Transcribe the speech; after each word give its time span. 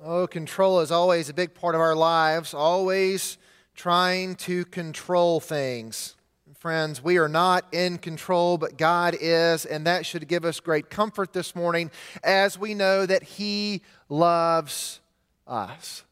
Oh, 0.04 0.26
control 0.26 0.80
is 0.80 0.90
always 0.90 1.28
a 1.28 1.34
big 1.34 1.54
part 1.54 1.76
of 1.76 1.80
our 1.80 1.94
lives, 1.94 2.52
always 2.52 3.38
trying 3.76 4.34
to 4.36 4.64
control 4.64 5.38
things. 5.38 6.16
Friends, 6.58 7.02
we 7.02 7.18
are 7.18 7.28
not 7.28 7.64
in 7.72 7.98
control, 7.98 8.58
but 8.58 8.76
God 8.76 9.16
is, 9.20 9.64
and 9.64 9.86
that 9.86 10.04
should 10.04 10.26
give 10.26 10.44
us 10.44 10.58
great 10.58 10.90
comfort 10.90 11.32
this 11.32 11.54
morning 11.54 11.90
as 12.24 12.58
we 12.58 12.74
know 12.74 13.06
that 13.06 13.22
He 13.22 13.82
loves 14.08 15.00
us. 15.46 16.02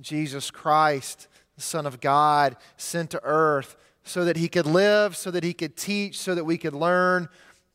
Jesus 0.00 0.50
Christ, 0.50 1.26
the 1.56 1.62
Son 1.62 1.86
of 1.86 2.00
God, 2.00 2.56
sent 2.76 3.10
to 3.10 3.20
earth 3.24 3.76
so 4.04 4.24
that 4.24 4.36
He 4.36 4.48
could 4.48 4.66
live, 4.66 5.16
so 5.16 5.32
that 5.32 5.42
He 5.42 5.54
could 5.54 5.76
teach, 5.76 6.18
so 6.18 6.36
that 6.36 6.44
we 6.44 6.56
could 6.56 6.74
learn, 6.74 7.28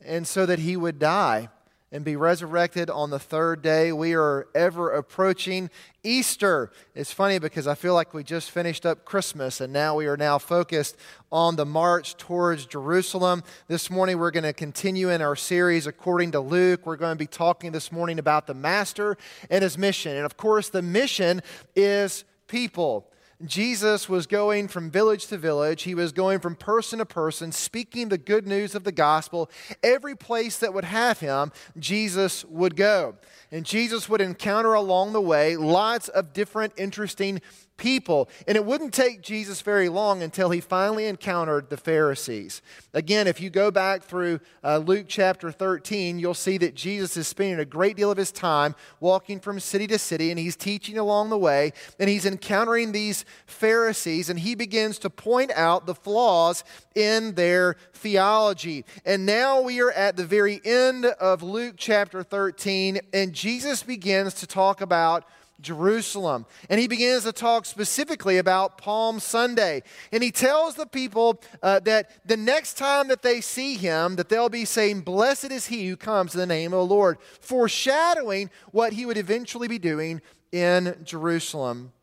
and 0.03 0.25
so 0.25 0.45
that 0.45 0.59
He 0.59 0.77
would 0.77 0.97
die 0.97 1.49
and 1.91 2.05
be 2.05 2.15
resurrected 2.15 2.89
on 2.89 3.09
the 3.09 3.19
third 3.19 3.61
day. 3.61 3.91
We 3.91 4.13
are 4.13 4.47
ever 4.55 4.91
approaching 4.91 5.69
Easter. 6.03 6.71
It's 6.95 7.11
funny 7.11 7.37
because 7.37 7.67
I 7.67 7.75
feel 7.75 7.93
like 7.93 8.13
we 8.13 8.23
just 8.23 8.49
finished 8.49 8.85
up 8.85 9.03
Christmas 9.03 9.59
and 9.59 9.73
now 9.73 9.95
we 9.95 10.07
are 10.07 10.15
now 10.15 10.37
focused 10.37 10.95
on 11.31 11.57
the 11.57 11.65
march 11.65 12.15
towards 12.15 12.65
Jerusalem. 12.65 13.43
This 13.67 13.89
morning 13.89 14.17
we're 14.17 14.31
going 14.31 14.43
to 14.43 14.53
continue 14.53 15.09
in 15.09 15.21
our 15.21 15.35
series 15.35 15.85
according 15.85 16.31
to 16.31 16.39
Luke. 16.39 16.85
We're 16.85 16.95
going 16.95 17.15
to 17.15 17.19
be 17.19 17.27
talking 17.27 17.73
this 17.73 17.91
morning 17.91 18.19
about 18.19 18.47
the 18.47 18.53
Master 18.53 19.17
and 19.49 19.61
his 19.61 19.77
mission. 19.77 20.15
And 20.15 20.25
of 20.25 20.37
course, 20.37 20.69
the 20.69 20.81
mission 20.81 21.41
is 21.75 22.23
people. 22.47 23.10
Jesus 23.45 24.07
was 24.07 24.27
going 24.27 24.67
from 24.67 24.91
village 24.91 25.27
to 25.27 25.37
village. 25.37 25.83
He 25.83 25.95
was 25.95 26.11
going 26.11 26.39
from 26.39 26.55
person 26.55 26.99
to 26.99 27.05
person, 27.05 27.51
speaking 27.51 28.09
the 28.09 28.17
good 28.17 28.47
news 28.47 28.75
of 28.75 28.83
the 28.83 28.91
gospel. 28.91 29.49
Every 29.83 30.15
place 30.15 30.59
that 30.59 30.73
would 30.73 30.83
have 30.83 31.19
him, 31.19 31.51
Jesus 31.77 32.45
would 32.45 32.75
go. 32.75 33.15
And 33.51 33.65
Jesus 33.65 34.07
would 34.07 34.21
encounter 34.21 34.73
along 34.73 35.13
the 35.13 35.21
way 35.21 35.57
lots 35.57 36.07
of 36.07 36.33
different 36.33 36.73
interesting 36.77 37.41
people. 37.81 38.29
And 38.47 38.55
it 38.55 38.63
wouldn't 38.63 38.93
take 38.93 39.21
Jesus 39.21 39.61
very 39.61 39.89
long 39.89 40.21
until 40.21 40.51
he 40.51 40.61
finally 40.61 41.07
encountered 41.07 41.69
the 41.69 41.77
Pharisees. 41.77 42.61
Again, 42.93 43.25
if 43.25 43.41
you 43.41 43.49
go 43.49 43.71
back 43.71 44.03
through 44.03 44.39
uh, 44.63 44.77
Luke 44.77 45.07
chapter 45.09 45.51
13, 45.51 46.19
you'll 46.19 46.35
see 46.35 46.59
that 46.59 46.75
Jesus 46.75 47.17
is 47.17 47.27
spending 47.27 47.59
a 47.59 47.65
great 47.65 47.97
deal 47.97 48.11
of 48.11 48.19
his 48.19 48.31
time 48.31 48.75
walking 48.99 49.39
from 49.39 49.59
city 49.59 49.87
to 49.87 49.97
city, 49.97 50.29
and 50.29 50.37
he's 50.37 50.55
teaching 50.55 50.99
along 50.99 51.31
the 51.31 51.37
way, 51.37 51.73
and 51.99 52.07
he's 52.07 52.25
encountering 52.25 52.91
these 52.91 53.25
Pharisees, 53.47 54.29
and 54.29 54.39
he 54.39 54.53
begins 54.53 54.99
to 54.99 55.09
point 55.09 55.51
out 55.55 55.87
the 55.87 55.95
flaws 55.95 56.63
in 56.93 57.33
their 57.33 57.77
theology. 57.93 58.85
And 59.05 59.25
now 59.25 59.61
we 59.61 59.81
are 59.81 59.91
at 59.91 60.17
the 60.17 60.25
very 60.25 60.61
end 60.63 61.05
of 61.05 61.41
Luke 61.41 61.75
chapter 61.77 62.21
13, 62.21 62.99
and 63.11 63.33
Jesus 63.33 63.81
begins 63.81 64.35
to 64.35 64.45
talk 64.45 64.81
about 64.81 65.25
Jerusalem. 65.61 66.45
And 66.69 66.79
he 66.79 66.87
begins 66.87 67.23
to 67.23 67.31
talk 67.31 67.65
specifically 67.65 68.37
about 68.37 68.77
Palm 68.77 69.19
Sunday. 69.19 69.83
And 70.11 70.23
he 70.23 70.31
tells 70.31 70.75
the 70.75 70.85
people 70.85 71.41
uh, 71.61 71.79
that 71.81 72.11
the 72.25 72.37
next 72.37 72.77
time 72.77 73.07
that 73.09 73.21
they 73.21 73.41
see 73.41 73.75
him, 73.75 74.15
that 74.15 74.29
they'll 74.29 74.49
be 74.49 74.65
saying, 74.65 75.01
Blessed 75.01 75.51
is 75.51 75.67
he 75.67 75.87
who 75.87 75.95
comes 75.95 76.33
in 76.33 76.39
the 76.39 76.45
name 76.45 76.73
of 76.73 76.79
the 76.79 76.93
Lord, 76.93 77.17
foreshadowing 77.39 78.49
what 78.71 78.93
he 78.93 79.05
would 79.05 79.17
eventually 79.17 79.67
be 79.67 79.79
doing 79.79 80.21
in 80.51 80.95
Jerusalem. 81.03 81.93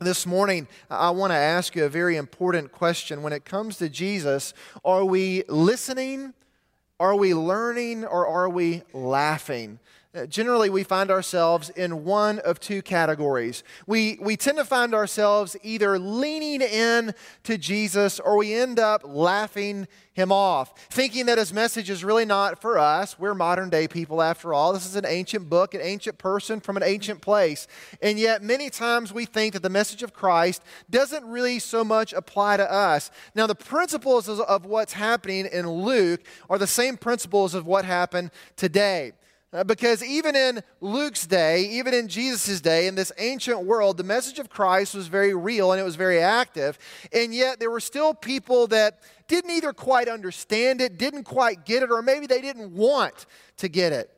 This 0.00 0.26
morning, 0.26 0.66
I 0.90 1.10
want 1.10 1.30
to 1.30 1.36
ask 1.36 1.76
you 1.76 1.84
a 1.84 1.88
very 1.88 2.16
important 2.16 2.72
question. 2.72 3.22
When 3.22 3.32
it 3.32 3.44
comes 3.44 3.76
to 3.76 3.88
Jesus, 3.88 4.52
are 4.84 5.04
we 5.04 5.44
listening? 5.48 6.34
Are 6.98 7.14
we 7.14 7.34
learning? 7.34 8.04
Or 8.04 8.26
are 8.26 8.48
we 8.48 8.82
laughing? 8.92 9.78
Uh, 10.14 10.26
generally 10.26 10.68
we 10.68 10.84
find 10.84 11.10
ourselves 11.10 11.70
in 11.70 12.04
one 12.04 12.38
of 12.40 12.60
two 12.60 12.82
categories. 12.82 13.64
We, 13.86 14.18
we 14.20 14.36
tend 14.36 14.58
to 14.58 14.64
find 14.64 14.92
ourselves 14.92 15.56
either 15.62 15.98
leaning 15.98 16.60
in 16.60 17.14
to 17.44 17.56
Jesus 17.56 18.20
or 18.20 18.36
we 18.36 18.52
end 18.52 18.78
up 18.78 19.00
laughing 19.06 19.88
him 20.12 20.30
off, 20.30 20.78
thinking 20.90 21.24
that 21.26 21.38
his 21.38 21.54
message 21.54 21.88
is 21.88 22.04
really 22.04 22.26
not 22.26 22.60
for 22.60 22.78
us. 22.78 23.18
We're 23.18 23.32
modern 23.32 23.70
day 23.70 23.88
people 23.88 24.20
after 24.20 24.52
all. 24.52 24.74
This 24.74 24.84
is 24.84 24.96
an 24.96 25.06
ancient 25.06 25.48
book, 25.48 25.72
an 25.72 25.80
ancient 25.80 26.18
person 26.18 26.60
from 26.60 26.76
an 26.76 26.82
ancient 26.82 27.22
place. 27.22 27.66
And 28.02 28.18
yet, 28.18 28.42
many 28.42 28.68
times 28.68 29.14
we 29.14 29.24
think 29.24 29.54
that 29.54 29.62
the 29.62 29.70
message 29.70 30.02
of 30.02 30.12
Christ 30.12 30.62
doesn't 30.90 31.24
really 31.24 31.58
so 31.58 31.82
much 31.82 32.12
apply 32.12 32.58
to 32.58 32.70
us. 32.70 33.10
Now, 33.34 33.46
the 33.46 33.54
principles 33.54 34.28
of 34.28 34.66
what's 34.66 34.92
happening 34.92 35.46
in 35.46 35.70
Luke 35.70 36.20
are 36.50 36.58
the 36.58 36.66
same 36.66 36.98
principles 36.98 37.54
of 37.54 37.66
what 37.66 37.86
happened 37.86 38.30
today. 38.56 39.12
Uh, 39.52 39.62
because 39.62 40.02
even 40.02 40.34
in 40.34 40.62
Luke's 40.80 41.26
day, 41.26 41.64
even 41.64 41.92
in 41.92 42.08
Jesus' 42.08 42.62
day, 42.62 42.86
in 42.86 42.94
this 42.94 43.12
ancient 43.18 43.64
world, 43.64 43.98
the 43.98 44.04
message 44.04 44.38
of 44.38 44.48
Christ 44.48 44.94
was 44.94 45.08
very 45.08 45.34
real 45.34 45.72
and 45.72 45.80
it 45.80 45.84
was 45.84 45.96
very 45.96 46.20
active. 46.20 46.78
And 47.12 47.34
yet 47.34 47.60
there 47.60 47.70
were 47.70 47.80
still 47.80 48.14
people 48.14 48.66
that 48.68 49.00
didn't 49.28 49.50
either 49.50 49.74
quite 49.74 50.08
understand 50.08 50.80
it, 50.80 50.96
didn't 50.96 51.24
quite 51.24 51.66
get 51.66 51.82
it, 51.82 51.90
or 51.90 52.00
maybe 52.00 52.26
they 52.26 52.40
didn't 52.40 52.74
want 52.74 53.26
to 53.58 53.68
get 53.68 53.92
it. 53.92 54.10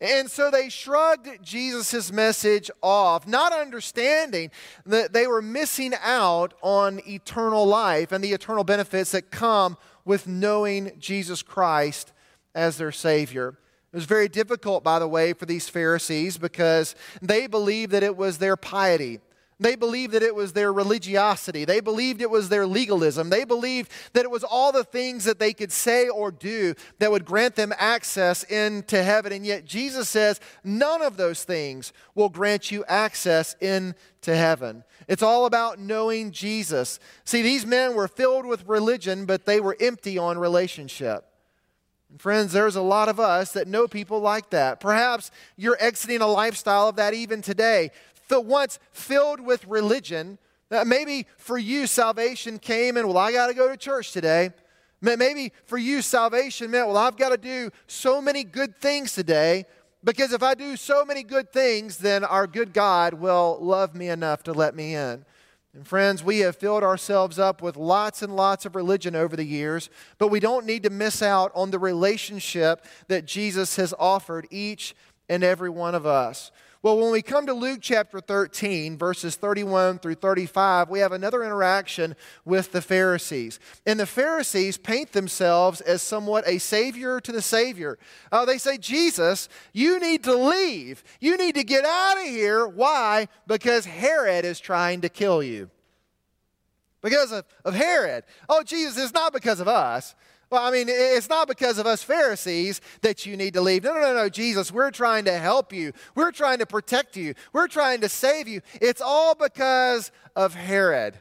And 0.00 0.30
so 0.30 0.50
they 0.50 0.70
shrugged 0.70 1.42
Jesus' 1.42 2.10
message 2.10 2.70
off, 2.82 3.28
not 3.28 3.52
understanding 3.52 4.50
that 4.86 5.12
they 5.12 5.26
were 5.26 5.42
missing 5.42 5.92
out 6.02 6.54
on 6.62 7.00
eternal 7.06 7.66
life 7.66 8.10
and 8.10 8.24
the 8.24 8.32
eternal 8.32 8.64
benefits 8.64 9.12
that 9.12 9.30
come 9.30 9.76
with 10.04 10.26
knowing 10.26 10.92
Jesus 10.98 11.42
Christ 11.42 12.12
as 12.54 12.78
their 12.78 12.92
Savior. 12.92 13.56
It 13.92 13.96
was 13.96 14.04
very 14.04 14.28
difficult, 14.28 14.84
by 14.84 15.00
the 15.00 15.08
way, 15.08 15.32
for 15.32 15.46
these 15.46 15.68
Pharisees 15.68 16.38
because 16.38 16.94
they 17.20 17.48
believed 17.48 17.92
that 17.92 18.04
it 18.04 18.16
was 18.16 18.38
their 18.38 18.56
piety. 18.56 19.20
They 19.60 19.76
believed 19.76 20.14
that 20.14 20.22
it 20.22 20.34
was 20.34 20.54
their 20.54 20.72
religiosity. 20.72 21.66
They 21.66 21.80
believed 21.80 22.22
it 22.22 22.30
was 22.30 22.48
their 22.48 22.66
legalism. 22.66 23.28
They 23.28 23.44
believed 23.44 23.92
that 24.14 24.24
it 24.24 24.30
was 24.30 24.42
all 24.42 24.72
the 24.72 24.84
things 24.84 25.24
that 25.24 25.38
they 25.38 25.52
could 25.52 25.70
say 25.70 26.08
or 26.08 26.30
do 26.30 26.74
that 26.98 27.10
would 27.10 27.26
grant 27.26 27.56
them 27.56 27.74
access 27.76 28.42
into 28.44 29.02
heaven. 29.02 29.34
And 29.34 29.44
yet 29.44 29.66
Jesus 29.66 30.08
says 30.08 30.40
none 30.64 31.02
of 31.02 31.18
those 31.18 31.44
things 31.44 31.92
will 32.14 32.30
grant 32.30 32.70
you 32.70 32.86
access 32.86 33.54
into 33.60 33.94
heaven. 34.24 34.82
It's 35.08 35.22
all 35.22 35.44
about 35.44 35.78
knowing 35.78 36.30
Jesus. 36.30 36.98
See, 37.24 37.42
these 37.42 37.66
men 37.66 37.94
were 37.94 38.08
filled 38.08 38.46
with 38.46 38.66
religion, 38.66 39.26
but 39.26 39.44
they 39.44 39.60
were 39.60 39.76
empty 39.78 40.16
on 40.16 40.38
relationship. 40.38 41.29
And 42.10 42.20
friends, 42.20 42.52
there's 42.52 42.76
a 42.76 42.82
lot 42.82 43.08
of 43.08 43.20
us 43.20 43.52
that 43.52 43.68
know 43.68 43.86
people 43.86 44.20
like 44.20 44.50
that. 44.50 44.80
Perhaps 44.80 45.30
you're 45.56 45.76
exiting 45.80 46.20
a 46.20 46.26
lifestyle 46.26 46.88
of 46.88 46.96
that 46.96 47.14
even 47.14 47.40
today. 47.40 47.90
The 48.28 48.40
Once 48.40 48.78
filled 48.92 49.40
with 49.40 49.64
religion, 49.66 50.38
that 50.70 50.86
maybe 50.86 51.26
for 51.36 51.58
you, 51.58 51.86
salvation 51.86 52.58
came 52.58 52.96
and, 52.96 53.08
well, 53.08 53.18
I 53.18 53.32
got 53.32 53.48
to 53.48 53.54
go 53.54 53.68
to 53.68 53.76
church 53.76 54.12
today. 54.12 54.50
Maybe 55.00 55.52
for 55.64 55.78
you, 55.78 56.02
salvation 56.02 56.70
meant, 56.70 56.86
well, 56.86 56.98
I've 56.98 57.16
got 57.16 57.30
to 57.30 57.38
do 57.38 57.70
so 57.86 58.20
many 58.20 58.44
good 58.44 58.76
things 58.80 59.14
today 59.14 59.64
because 60.04 60.32
if 60.32 60.42
I 60.42 60.54
do 60.54 60.76
so 60.76 61.04
many 61.04 61.22
good 61.22 61.52
things, 61.52 61.98
then 61.98 62.22
our 62.22 62.46
good 62.46 62.72
God 62.72 63.14
will 63.14 63.58
love 63.60 63.94
me 63.94 64.08
enough 64.08 64.42
to 64.44 64.52
let 64.52 64.74
me 64.74 64.94
in. 64.94 65.24
And 65.72 65.86
friends, 65.86 66.24
we 66.24 66.40
have 66.40 66.56
filled 66.56 66.82
ourselves 66.82 67.38
up 67.38 67.62
with 67.62 67.76
lots 67.76 68.22
and 68.22 68.34
lots 68.34 68.66
of 68.66 68.74
religion 68.74 69.14
over 69.14 69.36
the 69.36 69.44
years, 69.44 69.88
but 70.18 70.28
we 70.28 70.40
don't 70.40 70.66
need 70.66 70.82
to 70.82 70.90
miss 70.90 71.22
out 71.22 71.52
on 71.54 71.70
the 71.70 71.78
relationship 71.78 72.84
that 73.06 73.24
Jesus 73.24 73.76
has 73.76 73.94
offered 73.98 74.48
each 74.50 74.96
and 75.28 75.44
every 75.44 75.70
one 75.70 75.94
of 75.94 76.06
us. 76.06 76.50
Well, 76.82 76.96
when 76.98 77.12
we 77.12 77.20
come 77.20 77.44
to 77.44 77.52
Luke 77.52 77.80
chapter 77.82 78.20
13, 78.20 78.96
verses 78.96 79.36
31 79.36 79.98
through 79.98 80.14
35, 80.14 80.88
we 80.88 81.00
have 81.00 81.12
another 81.12 81.44
interaction 81.44 82.16
with 82.46 82.72
the 82.72 82.80
Pharisees. 82.80 83.60
And 83.84 84.00
the 84.00 84.06
Pharisees 84.06 84.78
paint 84.78 85.12
themselves 85.12 85.82
as 85.82 86.00
somewhat 86.00 86.48
a 86.48 86.56
savior 86.56 87.20
to 87.20 87.32
the 87.32 87.42
Savior. 87.42 87.98
Uh, 88.32 88.46
they 88.46 88.56
say, 88.56 88.78
Jesus, 88.78 89.50
you 89.74 90.00
need 90.00 90.24
to 90.24 90.34
leave. 90.34 91.04
You 91.20 91.36
need 91.36 91.54
to 91.56 91.64
get 91.64 91.84
out 91.84 92.16
of 92.16 92.24
here. 92.24 92.66
Why? 92.66 93.28
Because 93.46 93.84
Herod 93.84 94.46
is 94.46 94.58
trying 94.58 95.02
to 95.02 95.10
kill 95.10 95.42
you. 95.42 95.68
Because 97.02 97.30
of, 97.30 97.44
of 97.62 97.74
Herod. 97.74 98.24
Oh, 98.48 98.62
Jesus, 98.62 98.96
it's 98.96 99.12
not 99.12 99.34
because 99.34 99.60
of 99.60 99.68
us. 99.68 100.14
Well, 100.50 100.64
I 100.64 100.72
mean, 100.72 100.86
it's 100.88 101.28
not 101.28 101.46
because 101.46 101.78
of 101.78 101.86
us 101.86 102.02
Pharisees 102.02 102.80
that 103.02 103.24
you 103.24 103.36
need 103.36 103.54
to 103.54 103.60
leave. 103.60 103.84
No, 103.84 103.94
no, 103.94 104.00
no, 104.00 104.14
no, 104.14 104.28
Jesus, 104.28 104.72
we're 104.72 104.90
trying 104.90 105.24
to 105.26 105.38
help 105.38 105.72
you. 105.72 105.92
We're 106.16 106.32
trying 106.32 106.58
to 106.58 106.66
protect 106.66 107.16
you. 107.16 107.34
We're 107.52 107.68
trying 107.68 108.00
to 108.00 108.08
save 108.08 108.48
you. 108.48 108.60
It's 108.80 109.00
all 109.00 109.36
because 109.36 110.10
of 110.34 110.54
Herod. 110.54 111.20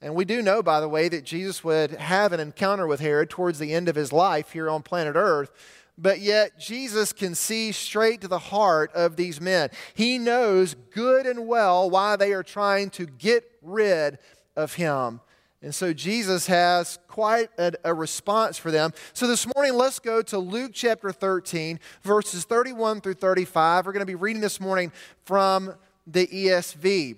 And 0.00 0.14
we 0.14 0.24
do 0.24 0.40
know, 0.40 0.62
by 0.62 0.80
the 0.80 0.88
way, 0.88 1.10
that 1.10 1.24
Jesus 1.24 1.62
would 1.62 1.90
have 1.90 2.32
an 2.32 2.40
encounter 2.40 2.86
with 2.86 3.00
Herod 3.00 3.28
towards 3.28 3.58
the 3.58 3.74
end 3.74 3.90
of 3.90 3.96
his 3.96 4.14
life 4.14 4.52
here 4.52 4.70
on 4.70 4.82
planet 4.82 5.14
Earth. 5.14 5.50
But 5.98 6.20
yet, 6.20 6.58
Jesus 6.58 7.12
can 7.12 7.34
see 7.34 7.72
straight 7.72 8.22
to 8.22 8.28
the 8.28 8.38
heart 8.38 8.90
of 8.94 9.16
these 9.16 9.42
men. 9.42 9.68
He 9.92 10.16
knows 10.16 10.74
good 10.94 11.26
and 11.26 11.46
well 11.46 11.90
why 11.90 12.16
they 12.16 12.32
are 12.32 12.42
trying 12.42 12.88
to 12.90 13.04
get 13.04 13.44
rid 13.60 14.18
of 14.56 14.74
him. 14.74 15.20
And 15.62 15.74
so 15.74 15.92
Jesus 15.92 16.46
has 16.46 16.98
quite 17.06 17.50
a, 17.58 17.72
a, 17.84 17.92
response 17.92 18.56
for 18.56 18.70
them. 18.70 18.94
So 19.12 19.26
this 19.26 19.46
morning, 19.54 19.74
let's 19.74 19.98
go 19.98 20.22
to 20.22 20.38
Luke 20.38 20.70
chapter 20.72 21.12
13, 21.12 21.78
verses 22.02 22.44
31 22.44 23.02
through 23.02 23.14
35. 23.14 23.84
We're 23.84 23.92
going 23.92 24.00
to 24.00 24.06
be 24.06 24.14
reading 24.14 24.40
this 24.40 24.58
morning 24.58 24.90
from 25.24 25.74
the 26.06 26.26
ESV. 26.26 27.16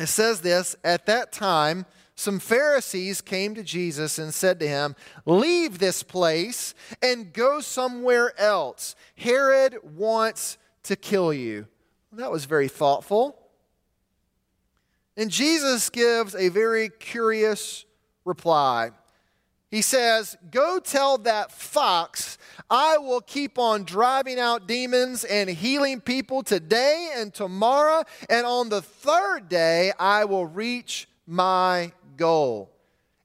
It 0.00 0.06
says 0.06 0.40
this 0.40 0.74
At 0.82 1.04
that 1.06 1.30
time, 1.30 1.84
some 2.14 2.38
Pharisees 2.38 3.20
came 3.20 3.54
to 3.54 3.62
Jesus 3.62 4.18
and 4.18 4.32
said 4.32 4.58
to 4.60 4.68
him, 4.68 4.96
Leave 5.26 5.78
this 5.78 6.02
place 6.02 6.74
and 7.02 7.32
go 7.32 7.60
somewhere 7.60 8.32
else. 8.40 8.96
Herod 9.16 9.76
wants 9.82 10.56
to 10.84 10.96
kill 10.96 11.34
you. 11.34 11.66
Well, 12.10 12.20
that 12.20 12.32
was 12.32 12.46
very 12.46 12.68
thoughtful. 12.68 13.38
And 15.18 15.32
Jesus 15.32 15.90
gives 15.90 16.36
a 16.36 16.48
very 16.48 16.90
curious 16.90 17.84
reply. 18.24 18.92
He 19.68 19.82
says, 19.82 20.36
Go 20.52 20.78
tell 20.78 21.18
that 21.18 21.50
fox, 21.50 22.38
I 22.70 22.98
will 22.98 23.20
keep 23.20 23.58
on 23.58 23.82
driving 23.82 24.38
out 24.38 24.68
demons 24.68 25.24
and 25.24 25.50
healing 25.50 26.00
people 26.00 26.44
today 26.44 27.10
and 27.16 27.34
tomorrow, 27.34 28.04
and 28.30 28.46
on 28.46 28.68
the 28.68 28.80
third 28.80 29.48
day 29.48 29.92
I 29.98 30.24
will 30.24 30.46
reach 30.46 31.08
my 31.26 31.90
goal. 32.16 32.70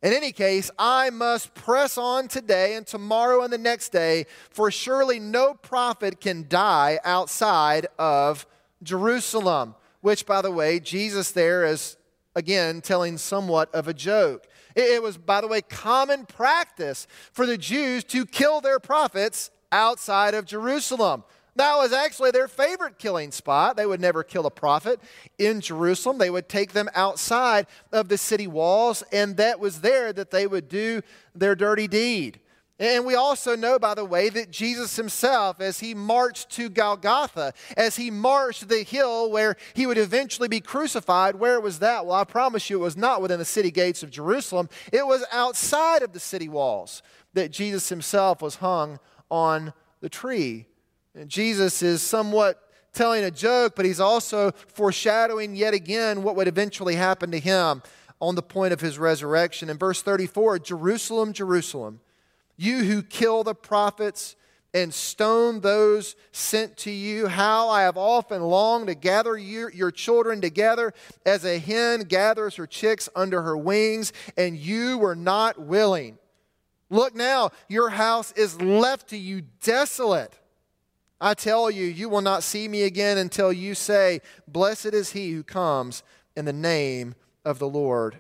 In 0.01 0.13
any 0.13 0.31
case, 0.31 0.71
I 0.79 1.11
must 1.11 1.53
press 1.53 1.95
on 1.99 2.27
today 2.27 2.73
and 2.73 2.87
tomorrow 2.87 3.43
and 3.43 3.53
the 3.53 3.59
next 3.59 3.89
day, 3.89 4.25
for 4.49 4.71
surely 4.71 5.19
no 5.19 5.53
prophet 5.53 6.19
can 6.19 6.47
die 6.49 6.99
outside 7.05 7.85
of 7.99 8.47
Jerusalem 8.81 9.75
which, 10.03 10.25
by 10.25 10.41
the 10.41 10.51
way, 10.51 10.81
Jesus 10.81 11.31
there 11.31 11.63
is 11.63 11.95
again 12.35 12.81
telling 12.81 13.17
somewhat 13.17 13.73
of 13.73 13.87
a 13.87 13.93
joke. 13.93 14.45
It 14.75 15.01
was, 15.01 15.17
by 15.17 15.39
the 15.39 15.47
way, 15.47 15.61
common 15.61 16.25
practice 16.25 17.07
for 17.31 17.45
the 17.45 17.57
Jews 17.57 18.03
to 18.05 18.25
kill 18.25 18.59
their 18.59 18.81
prophets 18.81 19.49
outside 19.71 20.33
of 20.33 20.45
Jerusalem. 20.45 21.23
That 21.55 21.77
was 21.77 21.93
actually 21.93 22.31
their 22.31 22.49
favorite 22.49 22.99
killing 22.99 23.31
spot. 23.31 23.77
They 23.77 23.85
would 23.85 24.01
never 24.01 24.23
kill 24.23 24.45
a 24.45 24.51
prophet 24.51 24.99
in 25.37 25.61
Jerusalem. 25.61 26.17
They 26.17 26.31
would 26.31 26.49
take 26.49 26.73
them 26.73 26.89
outside 26.95 27.65
of 27.93 28.09
the 28.09 28.17
city 28.17 28.47
walls, 28.47 29.03
and 29.13 29.37
that 29.37 29.61
was 29.61 29.79
there 29.79 30.11
that 30.11 30.31
they 30.31 30.47
would 30.47 30.67
do 30.67 31.01
their 31.33 31.55
dirty 31.55 31.87
deed. 31.87 32.41
And 32.83 33.05
we 33.05 33.15
also 33.15 33.55
know, 33.55 33.79
by 33.79 33.93
the 33.93 34.03
way, 34.03 34.27
that 34.27 34.51
Jesus 34.51 34.97
himself, 34.97 35.61
as 35.61 35.79
he 35.79 35.93
marched 35.93 36.49
to 36.49 36.67
Golgotha, 36.67 37.53
as 37.77 37.95
he 37.95 38.11
marched 38.11 38.67
the 38.67 38.83
hill 38.83 39.31
where 39.31 39.55
he 39.73 39.87
would 39.87 39.97
eventually 39.97 40.49
be 40.49 40.59
crucified, 40.59 41.35
where 41.35 41.61
was 41.61 41.79
that? 41.79 42.05
Well, 42.05 42.17
I 42.17 42.25
promise 42.25 42.69
you 42.69 42.77
it 42.77 42.83
was 42.83 42.97
not 42.97 43.21
within 43.21 43.39
the 43.39 43.45
city 43.45 43.71
gates 43.71 44.03
of 44.03 44.11
Jerusalem, 44.11 44.67
it 44.91 45.07
was 45.07 45.23
outside 45.31 46.03
of 46.03 46.11
the 46.11 46.19
city 46.19 46.49
walls 46.49 47.01
that 47.33 47.53
Jesus 47.53 47.87
himself 47.87 48.41
was 48.41 48.55
hung 48.55 48.99
on 49.31 49.71
the 50.01 50.09
tree. 50.09 50.65
And 51.15 51.29
Jesus 51.29 51.81
is 51.81 52.01
somewhat 52.01 52.59
telling 52.91 53.23
a 53.23 53.31
joke, 53.31 53.77
but 53.77 53.85
he's 53.85 54.01
also 54.01 54.51
foreshadowing 54.51 55.55
yet 55.55 55.73
again 55.73 56.21
what 56.21 56.35
would 56.35 56.49
eventually 56.49 56.95
happen 56.95 57.31
to 57.31 57.39
him 57.39 57.81
on 58.19 58.35
the 58.35 58.43
point 58.43 58.73
of 58.73 58.81
his 58.81 58.99
resurrection. 58.99 59.69
In 59.69 59.77
verse 59.77 60.01
34, 60.01 60.59
Jerusalem, 60.59 61.31
Jerusalem 61.31 62.01
you 62.57 62.83
who 62.83 63.01
kill 63.01 63.43
the 63.43 63.55
prophets 63.55 64.35
and 64.73 64.93
stone 64.93 65.59
those 65.59 66.15
sent 66.31 66.77
to 66.77 66.91
you, 66.91 67.27
how 67.27 67.69
I 67.69 67.83
have 67.83 67.97
often 67.97 68.41
longed 68.41 68.87
to 68.87 68.95
gather 68.95 69.37
your, 69.37 69.91
children 69.91 70.41
together 70.41 70.93
as 71.25 71.45
a 71.45 71.59
hen 71.59 72.01
gathers 72.01 72.55
her 72.55 72.65
chicks 72.65 73.07
under 73.15 73.43
her 73.43 73.55
wings, 73.55 74.11
and 74.35 74.57
you 74.57 74.97
were 74.97 75.15
not 75.15 75.59
willing. 75.59 76.17
Look 76.89 77.15
now, 77.15 77.51
your 77.69 77.89
house 77.89 78.31
is 78.33 78.59
left 78.61 79.09
to 79.09 79.17
you 79.17 79.43
desolate. 79.61 80.39
I 81.21 81.35
tell 81.35 81.71
you, 81.71 81.85
you 81.85 82.09
will 82.09 82.21
not 82.21 82.43
see 82.43 82.67
me 82.67 82.83
again 82.83 83.17
until 83.17 83.53
you 83.53 83.75
say, 83.75 84.21
Blessed 84.47 84.87
is 84.87 85.11
he 85.11 85.31
who 85.31 85.43
comes 85.43 86.03
in 86.35 86.45
the 86.45 86.53
name 86.53 87.15
of 87.45 87.59
the 87.59 87.69
Lord. 87.69 88.19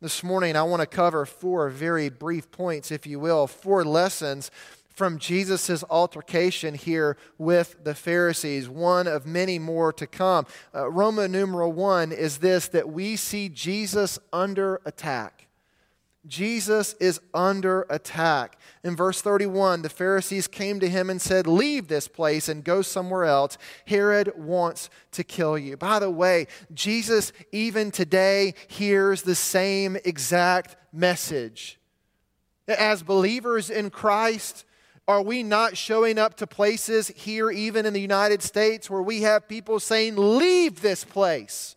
This 0.00 0.22
morning, 0.22 0.54
I 0.54 0.62
want 0.62 0.78
to 0.78 0.86
cover 0.86 1.26
four 1.26 1.68
very 1.70 2.08
brief 2.08 2.52
points, 2.52 2.92
if 2.92 3.04
you 3.04 3.18
will, 3.18 3.48
four 3.48 3.84
lessons 3.84 4.48
from 4.94 5.18
Jesus' 5.18 5.82
altercation 5.90 6.74
here 6.74 7.16
with 7.36 7.82
the 7.82 7.96
Pharisees, 7.96 8.68
one 8.68 9.08
of 9.08 9.26
many 9.26 9.58
more 9.58 9.92
to 9.94 10.06
come. 10.06 10.46
Uh, 10.72 10.88
Roman 10.88 11.32
numeral 11.32 11.72
one 11.72 12.12
is 12.12 12.38
this 12.38 12.68
that 12.68 12.88
we 12.88 13.16
see 13.16 13.48
Jesus 13.48 14.20
under 14.32 14.80
attack. 14.84 15.47
Jesus 16.26 16.94
is 16.94 17.20
under 17.32 17.86
attack. 17.88 18.58
In 18.84 18.96
verse 18.96 19.22
31, 19.22 19.82
the 19.82 19.88
Pharisees 19.88 20.46
came 20.46 20.80
to 20.80 20.88
him 20.88 21.10
and 21.10 21.22
said, 21.22 21.46
Leave 21.46 21.88
this 21.88 22.08
place 22.08 22.48
and 22.48 22.64
go 22.64 22.82
somewhere 22.82 23.24
else. 23.24 23.56
Herod 23.86 24.32
wants 24.36 24.90
to 25.12 25.24
kill 25.24 25.56
you. 25.56 25.76
By 25.76 25.98
the 26.00 26.10
way, 26.10 26.48
Jesus, 26.74 27.32
even 27.52 27.90
today, 27.90 28.54
hears 28.66 29.22
the 29.22 29.34
same 29.34 29.96
exact 30.04 30.76
message. 30.92 31.78
As 32.66 33.02
believers 33.02 33.70
in 33.70 33.88
Christ, 33.88 34.64
are 35.06 35.22
we 35.22 35.42
not 35.42 35.76
showing 35.76 36.18
up 36.18 36.34
to 36.34 36.46
places 36.46 37.08
here, 37.08 37.50
even 37.50 37.86
in 37.86 37.94
the 37.94 38.00
United 38.00 38.42
States, 38.42 38.90
where 38.90 39.02
we 39.02 39.22
have 39.22 39.48
people 39.48 39.80
saying, 39.80 40.16
Leave 40.16 40.82
this 40.82 41.04
place? 41.04 41.76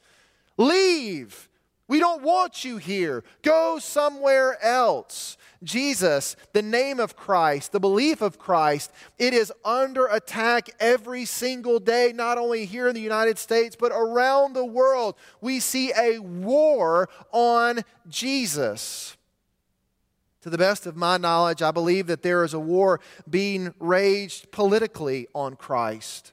Leave. 0.57 1.47
We 1.91 1.99
don't 1.99 2.23
want 2.23 2.63
you 2.63 2.77
here. 2.77 3.21
Go 3.41 3.77
somewhere 3.77 4.57
else. 4.63 5.35
Jesus, 5.61 6.38
the 6.53 6.61
name 6.61 7.01
of 7.01 7.17
Christ, 7.17 7.73
the 7.73 7.81
belief 7.81 8.21
of 8.21 8.39
Christ, 8.39 8.93
it 9.19 9.33
is 9.33 9.51
under 9.65 10.05
attack 10.05 10.69
every 10.79 11.25
single 11.25 11.81
day, 11.81 12.13
not 12.15 12.37
only 12.37 12.63
here 12.63 12.87
in 12.87 12.95
the 12.95 13.01
United 13.01 13.37
States, 13.37 13.75
but 13.77 13.92
around 13.92 14.54
the 14.54 14.63
world. 14.63 15.16
We 15.42 15.59
see 15.59 15.92
a 15.92 16.19
war 16.19 17.09
on 17.33 17.81
Jesus. 18.07 19.18
To 20.44 20.49
the 20.49 20.57
best 20.57 20.85
of 20.85 20.95
my 20.95 21.18
knowledge, 21.18 21.61
I 21.61 21.71
believe 21.71 22.07
that 22.07 22.21
there 22.21 22.45
is 22.45 22.54
a 22.54 22.59
war 22.59 23.01
being 23.30 23.73
waged 23.80 24.49
politically 24.54 25.27
on 25.35 25.57
Christ. 25.57 26.31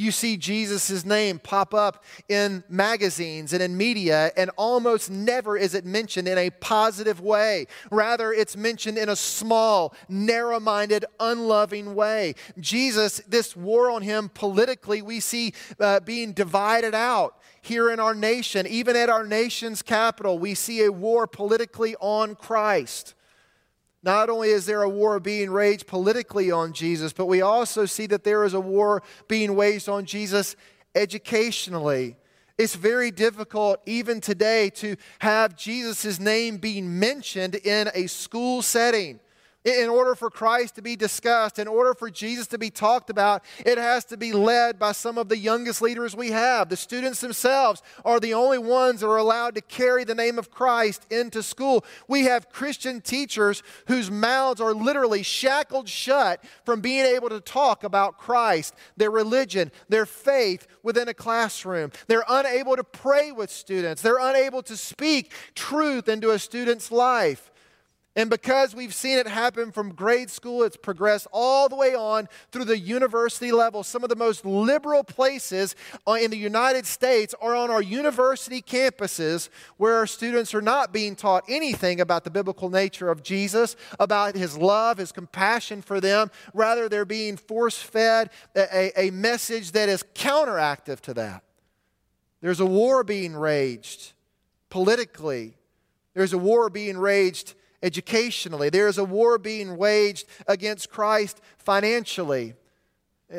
You 0.00 0.12
see 0.12 0.38
Jesus' 0.38 1.04
name 1.04 1.38
pop 1.38 1.74
up 1.74 2.02
in 2.26 2.64
magazines 2.70 3.52
and 3.52 3.62
in 3.62 3.76
media, 3.76 4.32
and 4.34 4.50
almost 4.56 5.10
never 5.10 5.58
is 5.58 5.74
it 5.74 5.84
mentioned 5.84 6.26
in 6.26 6.38
a 6.38 6.48
positive 6.48 7.20
way. 7.20 7.66
Rather, 7.90 8.32
it's 8.32 8.56
mentioned 8.56 8.96
in 8.96 9.10
a 9.10 9.14
small, 9.14 9.94
narrow 10.08 10.58
minded, 10.58 11.04
unloving 11.20 11.94
way. 11.94 12.34
Jesus, 12.58 13.20
this 13.28 13.54
war 13.54 13.90
on 13.90 14.00
him 14.00 14.30
politically, 14.32 15.02
we 15.02 15.20
see 15.20 15.52
uh, 15.78 16.00
being 16.00 16.32
divided 16.32 16.94
out 16.94 17.38
here 17.60 17.90
in 17.90 18.00
our 18.00 18.14
nation. 18.14 18.66
Even 18.66 18.96
at 18.96 19.10
our 19.10 19.26
nation's 19.26 19.82
capital, 19.82 20.38
we 20.38 20.54
see 20.54 20.82
a 20.82 20.90
war 20.90 21.26
politically 21.26 21.94
on 22.00 22.36
Christ. 22.36 23.12
Not 24.02 24.30
only 24.30 24.48
is 24.50 24.64
there 24.66 24.82
a 24.82 24.88
war 24.88 25.20
being 25.20 25.52
waged 25.52 25.86
politically 25.86 26.50
on 26.50 26.72
Jesus, 26.72 27.12
but 27.12 27.26
we 27.26 27.42
also 27.42 27.84
see 27.84 28.06
that 28.06 28.24
there 28.24 28.44
is 28.44 28.54
a 28.54 28.60
war 28.60 29.02
being 29.28 29.54
waged 29.56 29.88
on 29.88 30.06
Jesus 30.06 30.56
educationally. 30.94 32.16
It's 32.56 32.74
very 32.74 33.10
difficult, 33.10 33.80
even 33.86 34.20
today, 34.20 34.70
to 34.70 34.96
have 35.20 35.56
Jesus' 35.56 36.18
name 36.18 36.56
being 36.56 36.98
mentioned 36.98 37.54
in 37.54 37.90
a 37.94 38.06
school 38.06 38.62
setting. 38.62 39.20
In 39.62 39.90
order 39.90 40.14
for 40.14 40.30
Christ 40.30 40.76
to 40.76 40.82
be 40.82 40.96
discussed, 40.96 41.58
in 41.58 41.68
order 41.68 41.92
for 41.92 42.10
Jesus 42.10 42.46
to 42.46 42.56
be 42.56 42.70
talked 42.70 43.10
about, 43.10 43.44
it 43.58 43.76
has 43.76 44.06
to 44.06 44.16
be 44.16 44.32
led 44.32 44.78
by 44.78 44.92
some 44.92 45.18
of 45.18 45.28
the 45.28 45.36
youngest 45.36 45.82
leaders 45.82 46.16
we 46.16 46.30
have. 46.30 46.70
The 46.70 46.78
students 46.78 47.20
themselves 47.20 47.82
are 48.02 48.18
the 48.18 48.32
only 48.32 48.56
ones 48.56 49.00
that 49.00 49.08
are 49.08 49.18
allowed 49.18 49.54
to 49.56 49.60
carry 49.60 50.04
the 50.04 50.14
name 50.14 50.38
of 50.38 50.50
Christ 50.50 51.04
into 51.10 51.42
school. 51.42 51.84
We 52.08 52.24
have 52.24 52.48
Christian 52.48 53.02
teachers 53.02 53.62
whose 53.86 54.10
mouths 54.10 54.62
are 54.62 54.72
literally 54.72 55.22
shackled 55.22 55.90
shut 55.90 56.42
from 56.64 56.80
being 56.80 57.04
able 57.04 57.28
to 57.28 57.40
talk 57.40 57.84
about 57.84 58.16
Christ, 58.16 58.74
their 58.96 59.10
religion, 59.10 59.72
their 59.90 60.06
faith 60.06 60.68
within 60.82 61.06
a 61.08 61.14
classroom. 61.14 61.92
They're 62.06 62.24
unable 62.30 62.76
to 62.76 62.84
pray 62.84 63.30
with 63.30 63.50
students, 63.50 64.00
they're 64.00 64.18
unable 64.18 64.62
to 64.62 64.76
speak 64.78 65.32
truth 65.54 66.08
into 66.08 66.30
a 66.30 66.38
student's 66.38 66.90
life. 66.90 67.49
And 68.20 68.28
because 68.28 68.74
we've 68.74 68.92
seen 68.92 69.16
it 69.16 69.26
happen 69.26 69.72
from 69.72 69.94
grade 69.94 70.28
school, 70.28 70.62
it's 70.62 70.76
progressed 70.76 71.26
all 71.32 71.70
the 71.70 71.74
way 71.74 71.94
on 71.94 72.28
through 72.52 72.66
the 72.66 72.78
university 72.78 73.50
level. 73.50 73.82
Some 73.82 74.02
of 74.02 74.10
the 74.10 74.14
most 74.16 74.44
liberal 74.44 75.02
places 75.02 75.74
uh, 76.06 76.18
in 76.20 76.30
the 76.30 76.36
United 76.36 76.84
States 76.84 77.34
are 77.40 77.54
on 77.54 77.70
our 77.70 77.80
university 77.80 78.60
campuses 78.60 79.48
where 79.78 79.94
our 79.94 80.06
students 80.06 80.54
are 80.54 80.60
not 80.60 80.92
being 80.92 81.16
taught 81.16 81.44
anything 81.48 81.98
about 81.98 82.24
the 82.24 82.30
biblical 82.30 82.68
nature 82.68 83.08
of 83.08 83.22
Jesus, 83.22 83.74
about 83.98 84.36
his 84.36 84.54
love, 84.54 84.98
his 84.98 85.12
compassion 85.12 85.80
for 85.80 85.98
them. 85.98 86.30
Rather, 86.52 86.90
they're 86.90 87.06
being 87.06 87.38
force 87.38 87.80
fed 87.80 88.28
a, 88.54 88.92
a 89.00 89.10
message 89.12 89.72
that 89.72 89.88
is 89.88 90.04
counteractive 90.14 91.00
to 91.00 91.14
that. 91.14 91.42
There's 92.42 92.60
a 92.60 92.66
war 92.66 93.02
being 93.02 93.34
raged 93.34 94.12
politically, 94.68 95.56
there's 96.12 96.34
a 96.34 96.38
war 96.38 96.68
being 96.68 96.98
raged 96.98 97.54
educationally. 97.82 98.70
There 98.70 98.88
is 98.88 98.98
a 98.98 99.04
war 99.04 99.38
being 99.38 99.76
waged 99.76 100.26
against 100.46 100.90
Christ 100.90 101.40
financially. 101.58 102.54
Uh, 103.32 103.36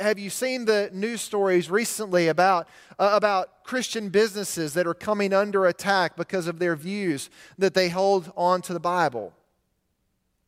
have 0.00 0.18
you 0.18 0.28
seen 0.28 0.66
the 0.66 0.90
news 0.92 1.22
stories 1.22 1.70
recently 1.70 2.28
about, 2.28 2.68
uh, 2.98 3.10
about 3.14 3.64
Christian 3.64 4.10
businesses 4.10 4.74
that 4.74 4.86
are 4.86 4.94
coming 4.94 5.32
under 5.32 5.66
attack 5.66 6.16
because 6.16 6.46
of 6.46 6.58
their 6.58 6.76
views 6.76 7.30
that 7.56 7.72
they 7.72 7.88
hold 7.88 8.30
on 8.36 8.60
to 8.62 8.74
the 8.74 8.80
Bible? 8.80 9.32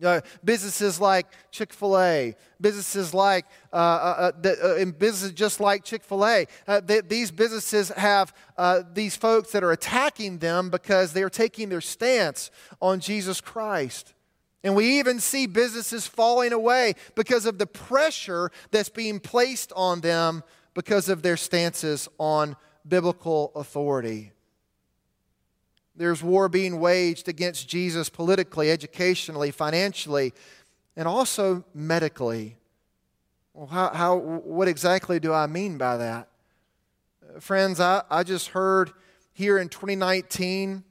Uh, 0.03 0.21
businesses 0.43 1.01
like 1.01 1.27
Chick 1.53 1.73
fil 1.73 1.97
A, 1.99 2.35
businesses 2.61 3.15
like, 3.15 3.47
uh, 3.73 3.77
uh, 3.77 4.33
uh, 4.45 4.49
uh 4.49 4.85
businesses 4.87 5.31
just 5.31 5.61
like 5.61 5.85
Chick 5.85 6.03
fil 6.03 6.27
A, 6.27 6.47
uh, 6.67 6.81
these 7.07 7.31
businesses 7.31 7.91
have 7.91 8.35
these 8.93 9.15
folks 9.15 9.53
that 9.53 9.63
are 9.63 9.71
attacking 9.71 10.39
them 10.39 10.69
because 10.69 11.13
they 11.13 11.23
are 11.23 11.31
taking 11.31 11.69
their 11.69 11.81
stance 11.81 12.51
on 12.83 12.99
Jesus 12.99 13.41
Christ. 13.41 14.15
And 14.65 14.75
we 14.75 14.99
even 14.99 15.21
see 15.21 15.47
businesses 15.47 16.09
falling 16.09 16.53
away 16.53 16.95
because 17.15 17.47
of 17.47 17.59
the 17.59 17.67
pressure 17.67 18.51
that's 18.73 18.89
being 18.89 19.21
placed 19.21 19.73
on 19.77 20.01
them 20.01 20.43
because 20.75 21.09
of 21.09 21.23
their 21.23 21.37
stances 21.37 22.09
on 22.19 22.57
biblical 22.87 23.53
authority. 23.55 24.33
There's 25.97 26.23
war 26.23 26.49
being 26.49 26.81
waged 26.81 27.29
against 27.29 27.69
Jesus 27.69 28.09
politically, 28.09 28.71
educationally, 28.71 29.51
financially, 29.51 30.33
and 30.97 31.07
also 31.07 31.65
medically. 31.73 32.57
Well, 33.53 33.67
how, 33.67 33.91
how, 33.91 34.17
what 34.17 34.67
exactly 34.67 35.21
do 35.21 35.33
I 35.33 35.47
mean 35.47 35.79
by 35.79 35.97
that? 35.99 36.29
Friends, 37.41 37.81
I, 37.81 38.03
I 38.11 38.23
just 38.23 38.49
heard 38.49 38.93
here 39.33 39.59
in 39.59 39.69
2019 39.69 40.85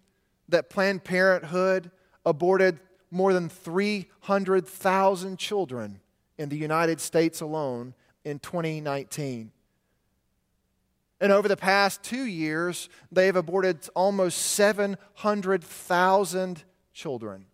that 0.49 0.69
Planned 0.69 1.03
Parenthood 1.03 1.91
aborted 2.25 2.79
more 3.11 3.33
than 3.33 3.49
300,000 3.49 5.37
children 5.37 5.99
in 6.37 6.49
the 6.49 6.57
United 6.57 6.99
States 6.99 7.41
alone 7.41 7.93
in 8.25 8.39
2019. 8.39 9.51
And 11.23 11.31
over 11.31 11.47
the 11.47 11.55
past 11.55 12.03
two 12.03 12.25
years, 12.25 12.89
they've 13.09 13.35
aborted 13.35 13.87
almost 13.95 14.39
700,000 14.39 16.63
children. 16.93 17.45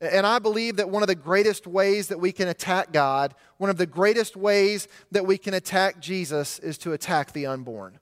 And 0.00 0.26
I 0.26 0.40
believe 0.40 0.78
that 0.78 0.90
one 0.90 1.04
of 1.04 1.06
the 1.06 1.14
greatest 1.14 1.68
ways 1.68 2.08
that 2.08 2.18
we 2.18 2.32
can 2.32 2.48
attack 2.48 2.90
God, 2.90 3.36
one 3.58 3.70
of 3.70 3.76
the 3.76 3.86
greatest 3.86 4.36
ways 4.36 4.88
that 5.12 5.26
we 5.26 5.38
can 5.38 5.54
attack 5.54 6.00
Jesus, 6.00 6.58
is 6.58 6.76
to 6.78 6.92
attack 6.92 7.32
the 7.32 7.46
unborn. 7.46 8.00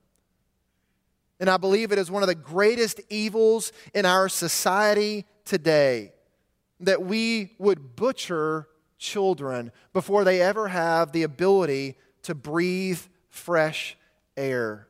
And 1.39 1.51
I 1.51 1.59
believe 1.59 1.93
it 1.93 1.99
is 1.99 2.11
one 2.11 2.23
of 2.23 2.29
the 2.29 2.35
greatest 2.35 3.03
evils 3.11 3.71
in 3.93 4.07
our 4.07 4.31
society 4.31 5.27
today 5.45 6.15
that 6.81 7.03
we 7.03 7.53
would 7.59 7.97
butcher 7.97 8.69
children 8.97 9.73
before 9.93 10.25
they 10.25 10.41
ever 10.41 10.69
have 10.69 11.13
the 11.13 11.25
ability 11.25 11.99
to 12.23 12.35
breathe 12.35 13.03
fresh 13.33 13.97
air. 14.37 14.87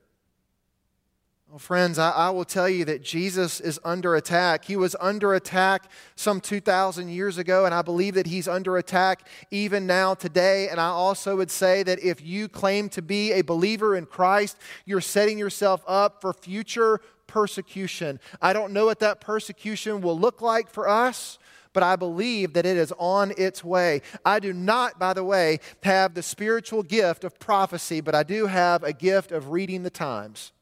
Well, 1.49 1.59
friends, 1.59 1.99
I, 1.99 2.11
I, 2.11 2.31
will 2.31 2.45
tell 2.45 2.69
you 2.69 2.85
that 2.87 3.03
Jesus 3.03 3.61
is 3.61 3.79
under 3.85 4.17
attack. 4.17 4.65
He 4.65 4.75
was 4.75 4.97
under 4.99 5.35
attack 5.35 5.91
some 6.17 6.41
2,000 6.41 7.09
years 7.09 7.39
ago, 7.39 7.67
and 7.67 7.75
I 7.75 7.83
believe 7.83 8.15
that 8.15 8.27
he's 8.27 8.49
under 8.49 8.79
attack 8.79 9.29
even 9.51 9.87
now 9.87 10.15
today. 10.15 10.69
And 10.69 10.81
I 10.81 10.87
also 10.87 11.37
would 11.37 11.51
say 11.51 11.83
that 11.83 12.03
if 12.03 12.25
you 12.25 12.49
claim 12.49 12.89
to 12.91 13.03
be 13.03 13.33
a 13.33 13.43
believer 13.43 13.95
in 13.95 14.07
Christ, 14.07 14.57
you're 14.87 15.03
setting 15.03 15.39
yourself 15.39 15.85
up 15.87 16.21
for 16.21 16.33
future 16.33 17.01
persecution. 17.27 18.19
I 18.41 18.55
don't 18.55 18.73
know 18.73 18.87
what 18.87 19.01
that 19.01 19.21
persecution 19.21 20.01
will 20.01 20.19
look 20.19 20.43
like 20.43 20.69
for 20.69 20.89
us 20.89 21.39
but 21.73 21.83
I 21.83 21.97
believe 21.97 22.53
that 22.55 22.67
it 22.67 22.77
is 22.77 22.93
on 22.99 23.33
its 23.37 23.65
way. 23.65 24.03
I 24.25 24.39
do 24.41 24.53
not, 24.53 24.99
by 24.99 25.13
the 25.15 25.25
way, 25.25 25.61
have 25.83 26.15
the 26.15 26.23
spiritual 26.23 26.83
gift 26.83 27.25
of 27.25 27.39
prophecy, 27.39 28.01
but 28.01 28.15
I 28.15 28.23
do 28.23 28.47
have 28.47 28.83
a 28.83 28.93
gift 28.93 29.33
of 29.33 29.51
reading 29.51 29.83
the 29.83 29.91
times. 29.91 30.53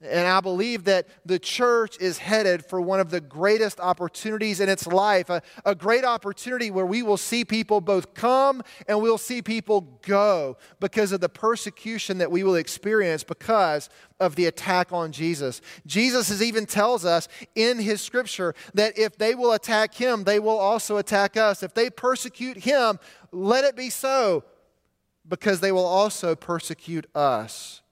And 0.00 0.28
I 0.28 0.40
believe 0.40 0.84
that 0.84 1.08
the 1.26 1.40
church 1.40 1.98
is 2.00 2.18
headed 2.18 2.64
for 2.64 2.80
one 2.80 3.00
of 3.00 3.10
the 3.10 3.20
greatest 3.20 3.80
opportunities 3.80 4.60
in 4.60 4.68
its 4.68 4.86
life, 4.86 5.28
a, 5.28 5.42
a, 5.64 5.74
great 5.74 6.04
opportunity 6.04 6.70
where 6.70 6.86
we 6.86 7.02
will 7.02 7.16
see 7.16 7.44
people 7.44 7.80
both 7.80 8.14
come 8.14 8.62
and 8.86 9.02
we'll 9.02 9.18
see 9.18 9.42
people 9.42 9.98
go 10.02 10.56
because 10.78 11.10
of 11.10 11.20
the 11.20 11.28
persecution 11.28 12.18
that 12.18 12.30
we 12.30 12.44
will 12.44 12.54
experience 12.54 13.24
because 13.24 13.90
of 14.20 14.36
the 14.36 14.46
attack 14.46 14.92
on 14.92 15.10
Jesus. 15.10 15.60
Jesus 15.84 16.40
even 16.40 16.64
tells 16.64 17.04
us 17.04 17.26
in 17.56 17.80
his 17.80 18.00
scripture 18.00 18.54
that 18.74 18.96
if 18.96 19.18
they 19.18 19.34
will 19.34 19.52
attack 19.52 19.94
him, 19.94 20.22
they 20.22 20.38
will 20.38 20.58
also 20.58 20.98
attack 20.98 21.36
us. 21.36 21.64
If 21.64 21.74
they 21.74 21.90
persecute 21.90 22.58
him, 22.58 23.00
let 23.32 23.64
it 23.64 23.74
be 23.74 23.90
so 23.90 24.44
because 25.28 25.58
they 25.58 25.72
will 25.72 25.86
also 25.86 26.36
persecute 26.36 27.08
us. 27.16 27.82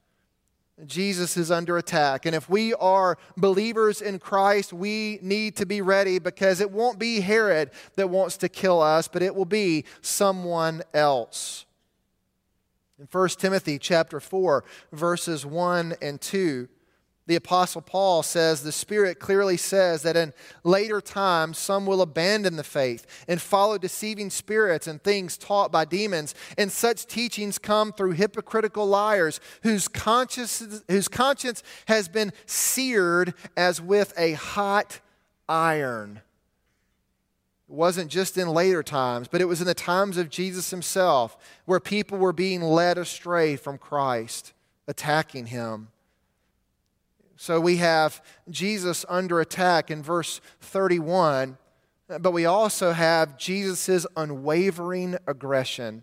Jesus 0.84 1.38
is 1.38 1.50
under 1.50 1.78
attack. 1.78 2.26
And 2.26 2.34
if 2.34 2.50
we 2.50 2.74
are 2.74 3.16
believers 3.36 4.02
in 4.02 4.18
Christ, 4.18 4.72
we 4.72 5.18
need 5.22 5.56
to 5.56 5.64
be 5.64 5.80
ready 5.80 6.18
because 6.18 6.60
it 6.60 6.70
won't 6.70 6.98
be 6.98 7.20
Herod 7.20 7.70
that 7.94 8.10
wants 8.10 8.36
to 8.38 8.48
kill 8.48 8.82
us, 8.82 9.08
but 9.08 9.22
it 9.22 9.34
will 9.34 9.46
be 9.46 9.84
someone 10.02 10.82
else. 10.92 11.64
In 12.98 13.08
1 13.10 13.28
Timothy 13.30 13.78
chapter 13.78 14.20
4, 14.20 14.64
verses 14.92 15.46
1 15.46 15.94
and 16.02 16.20
2, 16.20 16.68
the 17.26 17.36
Apostle 17.36 17.82
Paul 17.82 18.22
says 18.22 18.62
the 18.62 18.70
Spirit 18.70 19.18
clearly 19.18 19.56
says 19.56 20.02
that 20.02 20.16
in 20.16 20.32
later 20.62 21.00
times 21.00 21.58
some 21.58 21.84
will 21.84 22.00
abandon 22.00 22.56
the 22.56 22.64
faith 22.64 23.24
and 23.26 23.40
follow 23.40 23.78
deceiving 23.78 24.30
spirits 24.30 24.86
and 24.86 25.02
things 25.02 25.36
taught 25.36 25.72
by 25.72 25.84
demons. 25.84 26.34
And 26.56 26.70
such 26.70 27.06
teachings 27.06 27.58
come 27.58 27.92
through 27.92 28.12
hypocritical 28.12 28.86
liars 28.86 29.40
whose 29.62 29.88
conscience, 29.88 30.82
whose 30.88 31.08
conscience 31.08 31.64
has 31.88 32.08
been 32.08 32.32
seared 32.46 33.34
as 33.56 33.80
with 33.80 34.12
a 34.16 34.32
hot 34.34 35.00
iron. 35.48 36.20
It 37.68 37.74
wasn't 37.74 38.12
just 38.12 38.38
in 38.38 38.48
later 38.48 38.84
times, 38.84 39.26
but 39.26 39.40
it 39.40 39.46
was 39.46 39.60
in 39.60 39.66
the 39.66 39.74
times 39.74 40.16
of 40.16 40.30
Jesus 40.30 40.70
himself 40.70 41.36
where 41.64 41.80
people 41.80 42.18
were 42.18 42.32
being 42.32 42.62
led 42.62 42.98
astray 42.98 43.56
from 43.56 43.78
Christ, 43.78 44.52
attacking 44.86 45.46
him. 45.46 45.88
So 47.36 47.60
we 47.60 47.76
have 47.76 48.22
Jesus 48.48 49.04
under 49.08 49.40
attack 49.40 49.90
in 49.90 50.02
verse 50.02 50.40
31, 50.60 51.58
but 52.20 52.32
we 52.32 52.46
also 52.46 52.92
have 52.92 53.36
Jesus' 53.36 54.06
unwavering 54.16 55.16
aggression 55.26 56.02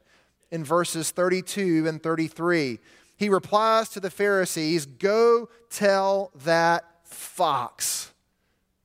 in 0.51 0.63
verses 0.63 1.11
32 1.11 1.87
and 1.87 2.01
33. 2.01 2.79
He 3.17 3.29
replies 3.29 3.89
to 3.89 3.99
the 3.99 4.11
Pharisees, 4.11 4.85
Go 4.85 5.49
tell 5.69 6.31
that 6.43 6.83
fox. 7.03 8.12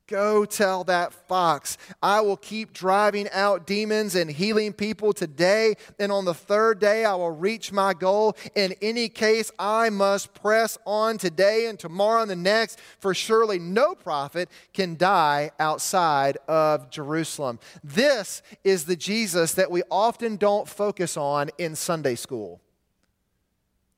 Go 0.08 0.46
tell 0.46 0.84
that 0.84 1.12
fox, 1.12 1.76
I 2.02 2.22
will 2.22 2.38
keep 2.38 2.72
driving 2.72 3.28
out 3.30 3.66
demons 3.66 4.14
and 4.14 4.30
healing 4.30 4.72
people 4.72 5.12
today, 5.12 5.74
and 5.98 6.10
on 6.10 6.24
the 6.24 6.32
third 6.32 6.78
day 6.78 7.04
I 7.04 7.14
will 7.14 7.30
reach 7.30 7.72
my 7.72 7.92
goal. 7.92 8.34
In 8.54 8.74
any 8.80 9.10
case, 9.10 9.50
I 9.58 9.90
must 9.90 10.32
press 10.32 10.78
on 10.86 11.18
today 11.18 11.66
and 11.66 11.78
tomorrow 11.78 12.22
and 12.22 12.30
the 12.30 12.36
next, 12.36 12.78
for 13.00 13.12
surely 13.12 13.58
no 13.58 13.94
prophet 13.94 14.48
can 14.72 14.96
die 14.96 15.50
outside 15.60 16.38
of 16.48 16.88
Jerusalem. 16.88 17.58
This 17.84 18.40
is 18.64 18.86
the 18.86 18.96
Jesus 18.96 19.52
that 19.52 19.70
we 19.70 19.82
often 19.90 20.36
don't 20.36 20.66
focus 20.66 21.18
on 21.18 21.50
in 21.58 21.76
Sunday 21.76 22.14
school. 22.14 22.62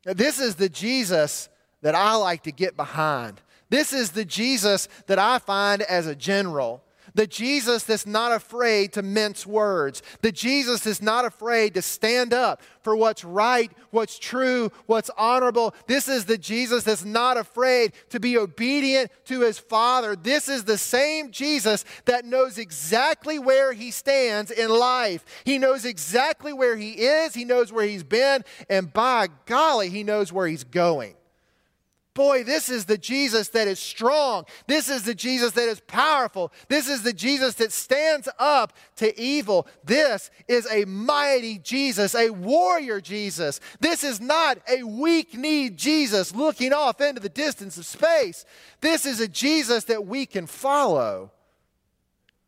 This 0.02 0.40
is 0.40 0.56
the 0.56 0.68
Jesus 0.68 1.48
that 1.82 1.94
I 1.94 2.16
like 2.16 2.42
to 2.42 2.52
get 2.52 2.76
behind. 2.76 3.40
This 3.70 3.92
is 3.92 4.10
the 4.10 4.24
Jesus 4.24 4.88
that 5.06 5.18
I 5.18 5.38
find 5.38 5.82
as 5.82 6.06
a 6.06 6.14
general. 6.14 6.82
The 7.14 7.26
Jesus 7.26 7.84
that's 7.84 8.06
not 8.06 8.32
afraid 8.32 8.92
to 8.92 9.02
mince 9.02 9.46
words. 9.46 10.02
The 10.22 10.32
Jesus 10.32 10.80
that's 10.80 11.02
not 11.02 11.24
afraid 11.24 11.74
to 11.74 11.82
stand 11.82 12.32
up 12.32 12.62
for 12.82 12.94
what's 12.94 13.24
right, 13.24 13.70
what's 13.90 14.18
true, 14.18 14.70
what's 14.86 15.10
honorable. 15.18 15.74
This 15.86 16.08
is 16.08 16.24
the 16.24 16.38
Jesus 16.38 16.84
that's 16.84 17.04
not 17.04 17.36
afraid 17.36 17.92
to 18.10 18.20
be 18.20 18.38
obedient 18.38 19.10
to 19.26 19.40
his 19.40 19.58
Father. 19.58 20.14
This 20.14 20.48
is 20.48 20.64
the 20.64 20.78
same 20.78 21.30
Jesus 21.30 21.84
that 22.04 22.24
knows 22.24 22.58
exactly 22.58 23.38
where 23.38 23.72
he 23.72 23.90
stands 23.90 24.50
in 24.50 24.70
life. 24.70 25.24
He 25.44 25.58
knows 25.58 25.84
exactly 25.84 26.52
where 26.52 26.76
he 26.76 26.92
is, 26.92 27.34
he 27.34 27.44
knows 27.44 27.72
where 27.72 27.86
he's 27.86 28.04
been, 28.04 28.44
and 28.68 28.92
by 28.92 29.28
golly, 29.46 29.90
he 29.90 30.04
knows 30.04 30.32
where 30.32 30.46
he's 30.46 30.64
going. 30.64 31.14
Boy, 32.12 32.42
this 32.42 32.68
is 32.68 32.86
the 32.86 32.98
Jesus 32.98 33.48
that 33.50 33.68
is 33.68 33.78
strong. 33.78 34.44
This 34.66 34.88
is 34.88 35.04
the 35.04 35.14
Jesus 35.14 35.52
that 35.52 35.68
is 35.68 35.80
powerful. 35.80 36.52
This 36.68 36.88
is 36.88 37.02
the 37.02 37.12
Jesus 37.12 37.54
that 37.54 37.70
stands 37.70 38.28
up 38.36 38.72
to 38.96 39.18
evil. 39.18 39.68
This 39.84 40.30
is 40.48 40.66
a 40.70 40.84
mighty 40.86 41.58
Jesus, 41.58 42.16
a 42.16 42.30
warrior 42.30 43.00
Jesus. 43.00 43.60
This 43.78 44.02
is 44.02 44.20
not 44.20 44.58
a 44.68 44.82
weak 44.82 45.34
kneed 45.34 45.76
Jesus 45.76 46.34
looking 46.34 46.72
off 46.72 47.00
into 47.00 47.20
the 47.20 47.28
distance 47.28 47.78
of 47.78 47.86
space. 47.86 48.44
This 48.80 49.06
is 49.06 49.20
a 49.20 49.28
Jesus 49.28 49.84
that 49.84 50.04
we 50.04 50.26
can 50.26 50.48
follow. 50.48 51.30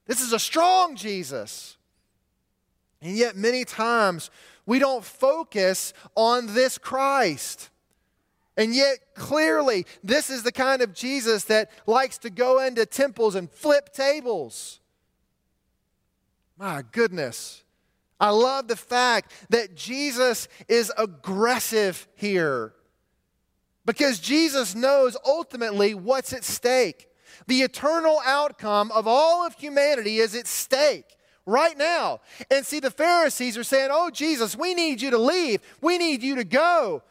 This 0.06 0.20
is 0.20 0.32
a 0.32 0.40
strong 0.40 0.96
Jesus. 0.96 1.76
And 3.00 3.16
yet, 3.16 3.36
many 3.36 3.64
times, 3.64 4.30
we 4.66 4.80
don't 4.80 5.04
focus 5.04 5.92
on 6.16 6.54
this 6.54 6.78
Christ. 6.78 7.70
And 8.56 8.74
yet, 8.74 8.98
clearly, 9.14 9.86
this 10.04 10.28
is 10.28 10.42
the 10.42 10.52
kind 10.52 10.82
of 10.82 10.92
Jesus 10.92 11.44
that 11.44 11.70
likes 11.86 12.18
to 12.18 12.30
go 12.30 12.60
into 12.60 12.84
temples 12.84 13.34
and 13.34 13.50
flip 13.50 13.92
tables. 13.92 14.80
My 16.58 16.82
goodness. 16.92 17.64
I 18.20 18.30
love 18.30 18.68
the 18.68 18.76
fact 18.76 19.32
that 19.48 19.74
Jesus 19.74 20.48
is 20.68 20.92
aggressive 20.96 22.06
here 22.14 22.72
because 23.84 24.20
Jesus 24.20 24.74
knows 24.74 25.16
ultimately 25.26 25.94
what's 25.94 26.32
at 26.32 26.44
stake. 26.44 27.08
The 27.48 27.62
eternal 27.62 28.20
outcome 28.24 28.92
of 28.92 29.08
all 29.08 29.44
of 29.44 29.54
humanity 29.54 30.18
is 30.18 30.36
at 30.36 30.46
stake 30.46 31.16
right 31.46 31.76
now. 31.76 32.20
And 32.50 32.64
see, 32.64 32.78
the 32.78 32.90
Pharisees 32.90 33.58
are 33.58 33.64
saying, 33.64 33.90
Oh, 33.92 34.10
Jesus, 34.10 34.56
we 34.56 34.74
need 34.74 35.02
you 35.02 35.10
to 35.10 35.18
leave. 35.18 35.60
We 35.80 35.98
need 35.98 36.22
you 36.22 36.36
to 36.36 36.44
go. 36.44 37.02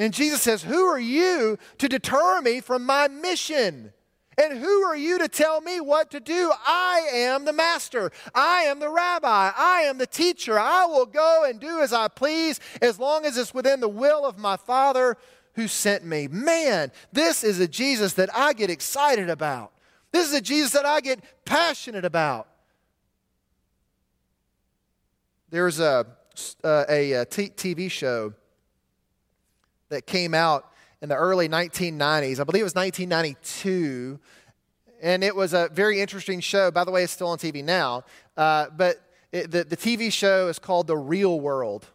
And 0.00 0.14
Jesus 0.14 0.40
says, 0.40 0.62
Who 0.62 0.82
are 0.86 0.98
you 0.98 1.58
to 1.76 1.86
deter 1.86 2.40
me 2.40 2.62
from 2.62 2.86
my 2.86 3.06
mission? 3.06 3.92
And 4.38 4.58
who 4.58 4.82
are 4.84 4.96
you 4.96 5.18
to 5.18 5.28
tell 5.28 5.60
me 5.60 5.78
what 5.78 6.10
to 6.12 6.20
do? 6.20 6.50
I 6.66 7.06
am 7.12 7.44
the 7.44 7.52
master. 7.52 8.10
I 8.34 8.62
am 8.62 8.80
the 8.80 8.88
rabbi. 8.88 9.52
I 9.54 9.82
am 9.82 9.98
the 9.98 10.06
teacher. 10.06 10.58
I 10.58 10.86
will 10.86 11.04
go 11.04 11.44
and 11.46 11.60
do 11.60 11.80
as 11.80 11.92
I 11.92 12.08
please 12.08 12.60
as 12.80 12.98
long 12.98 13.26
as 13.26 13.36
it's 13.36 13.52
within 13.52 13.80
the 13.80 13.90
will 13.90 14.24
of 14.24 14.38
my 14.38 14.56
Father 14.56 15.18
who 15.52 15.68
sent 15.68 16.02
me. 16.02 16.28
Man, 16.28 16.92
this 17.12 17.44
is 17.44 17.60
a 17.60 17.68
Jesus 17.68 18.14
that 18.14 18.34
I 18.34 18.54
get 18.54 18.70
excited 18.70 19.28
about. 19.28 19.70
This 20.12 20.26
is 20.26 20.32
a 20.32 20.40
Jesus 20.40 20.72
that 20.72 20.86
I 20.86 21.02
get 21.02 21.20
passionate 21.44 22.06
about. 22.06 22.48
There's 25.50 25.78
a, 25.78 26.06
a, 26.64 27.12
a 27.12 27.24
t- 27.26 27.50
TV 27.50 27.90
show 27.90 28.32
that 29.90 30.06
came 30.06 30.34
out 30.34 30.72
in 31.02 31.08
the 31.08 31.14
early 31.14 31.48
1990s. 31.48 32.40
I 32.40 32.44
believe 32.44 32.62
it 32.62 32.64
was 32.64 32.74
1992. 32.74 34.18
And 35.02 35.24
it 35.24 35.34
was 35.34 35.52
a 35.52 35.68
very 35.72 36.00
interesting 36.00 36.40
show. 36.40 36.70
By 36.70 36.84
the 36.84 36.90
way, 36.90 37.04
it's 37.04 37.12
still 37.12 37.28
on 37.28 37.38
TV 37.38 37.62
now. 37.62 38.04
Uh, 38.36 38.66
but 38.76 39.00
it, 39.32 39.50
the, 39.50 39.64
the 39.64 39.76
TV 39.76 40.12
show 40.12 40.48
is 40.48 40.58
called 40.58 40.86
The 40.86 40.96
Real 40.96 41.40
World. 41.40 41.86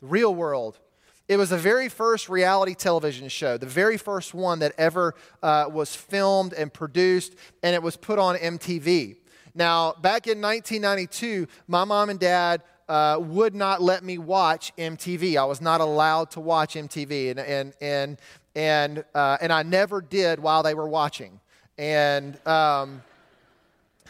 The 0.00 0.06
Real 0.06 0.34
World. 0.34 0.78
It 1.26 1.36
was 1.38 1.50
the 1.50 1.58
very 1.58 1.88
first 1.88 2.28
reality 2.28 2.74
television 2.74 3.28
show, 3.28 3.56
the 3.56 3.64
very 3.64 3.96
first 3.96 4.34
one 4.34 4.58
that 4.58 4.72
ever 4.76 5.14
uh, 5.42 5.66
was 5.72 5.96
filmed 5.96 6.52
and 6.52 6.70
produced, 6.70 7.34
and 7.62 7.74
it 7.74 7.82
was 7.82 7.96
put 7.96 8.18
on 8.18 8.36
MTV. 8.36 9.16
Now, 9.54 9.92
back 9.92 10.26
in 10.26 10.42
1992, 10.42 11.46
my 11.66 11.84
mom 11.84 12.10
and 12.10 12.20
dad 12.20 12.62
uh, 12.88 13.18
would 13.20 13.54
not 13.54 13.82
let 13.82 14.04
me 14.04 14.18
watch 14.18 14.72
MTV. 14.76 15.36
I 15.36 15.44
was 15.44 15.60
not 15.60 15.80
allowed 15.80 16.30
to 16.32 16.40
watch 16.40 16.74
MTV, 16.74 17.30
and 17.30 17.40
and 17.40 17.72
and 17.80 18.18
and 18.54 19.04
uh, 19.14 19.38
and 19.40 19.52
I 19.52 19.62
never 19.62 20.00
did 20.00 20.40
while 20.40 20.62
they 20.62 20.74
were 20.74 20.88
watching. 20.88 21.40
And 21.78 22.38
um, 22.46 23.02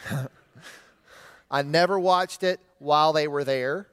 I 1.51 1.61
never 1.61 1.99
watched 1.99 2.43
it 2.43 2.59
while 2.79 3.13
they 3.13 3.27
were 3.27 3.43
there, 3.43 3.87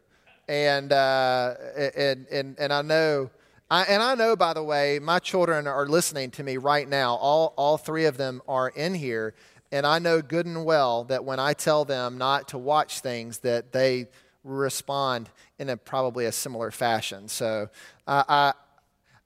and 0.49 0.93
uh, 0.93 1.55
and 1.97 2.27
and 2.31 2.59
and 2.59 2.73
I 2.73 2.83
know. 2.83 3.31
I, 3.71 3.85
and 3.85 4.03
I 4.03 4.15
know, 4.17 4.37
by 4.37 4.53
the 4.53 4.63
way, 4.63 4.99
my 4.99 5.19
children 5.19 5.67
are 5.67 5.87
listening 5.87 6.31
to 6.33 6.43
me 6.43 6.59
right 6.59 6.87
now. 6.87 7.15
All, 7.15 7.55
all 7.57 7.79
three 7.79 8.05
of 8.05 8.19
them 8.19 8.43
are 8.47 8.69
in 8.69 8.93
here. 8.95 9.33
And 9.71 9.87
I 9.87 9.99
know 9.99 10.21
good 10.21 10.45
and 10.45 10.67
well 10.67 11.05
that 11.05 11.25
when 11.25 11.41
I 11.41 11.55
tell 11.55 11.87
them 11.87 12.19
not 12.19 12.49
to 12.49 12.59
watch 12.59 13.01
things, 13.01 13.39
that 13.39 13.73
they 13.73 14.09
respond 14.45 15.31
in 15.59 15.69
a 15.69 15.77
probably 15.77 16.27
a 16.27 16.33
similar 16.33 16.71
fashion. 16.71 17.29
So 17.29 17.69
uh, 18.07 18.25
I, 18.29 18.53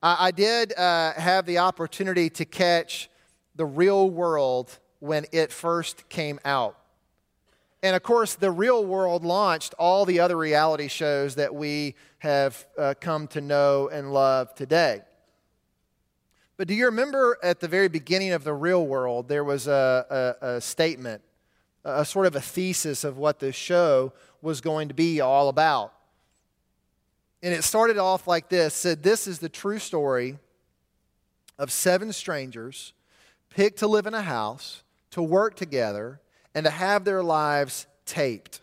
I 0.02 0.30
did 0.30 0.76
uh, 0.76 1.12
have 1.14 1.46
the 1.46 1.58
opportunity 1.58 2.30
to 2.30 2.44
catch 2.44 3.08
the 3.54 3.66
real 3.66 4.10
world 4.10 4.78
when 5.00 5.26
it 5.32 5.52
first 5.52 6.08
came 6.08 6.38
out. 6.44 6.78
And 7.82 7.94
of 7.94 8.02
course, 8.02 8.34
the 8.34 8.50
real 8.50 8.84
world 8.84 9.24
launched 9.24 9.74
all 9.78 10.04
the 10.04 10.20
other 10.20 10.36
reality 10.36 10.88
shows 10.88 11.34
that 11.36 11.54
we 11.54 11.94
have 12.18 12.66
uh, 12.76 12.94
come 13.00 13.28
to 13.28 13.40
know 13.40 13.88
and 13.88 14.12
love 14.12 14.54
today. 14.54 15.02
But 16.56 16.68
do 16.68 16.74
you 16.74 16.86
remember 16.86 17.38
at 17.42 17.60
the 17.60 17.68
very 17.68 17.88
beginning 17.88 18.32
of 18.32 18.44
the 18.44 18.54
real 18.54 18.86
world, 18.86 19.28
there 19.28 19.44
was 19.44 19.66
a, 19.66 20.36
a, 20.40 20.46
a 20.46 20.60
statement, 20.60 21.22
a, 21.86 22.04
sort 22.04 22.26
of 22.26 22.34
a 22.34 22.40
thesis 22.40 23.04
of 23.04 23.16
what 23.16 23.38
the 23.38 23.52
show 23.52 24.12
was 24.42 24.60
going 24.60 24.88
to 24.88 24.94
be 24.94 25.20
all 25.20 25.48
about. 25.48 25.92
And 27.42 27.54
it 27.54 27.62
started 27.62 27.96
off 27.96 28.26
like 28.26 28.48
this 28.48 28.74
said, 28.74 29.02
This 29.02 29.26
is 29.26 29.38
the 29.38 29.48
true 29.48 29.78
story 29.78 30.38
of 31.58 31.70
seven 31.70 32.12
strangers 32.12 32.92
picked 33.50 33.78
to 33.78 33.86
live 33.86 34.06
in 34.06 34.14
a 34.14 34.22
house, 34.22 34.82
to 35.12 35.22
work 35.22 35.54
together, 35.54 36.20
and 36.54 36.64
to 36.64 36.70
have 36.70 37.04
their 37.04 37.22
lives 37.22 37.86
taped, 38.04 38.60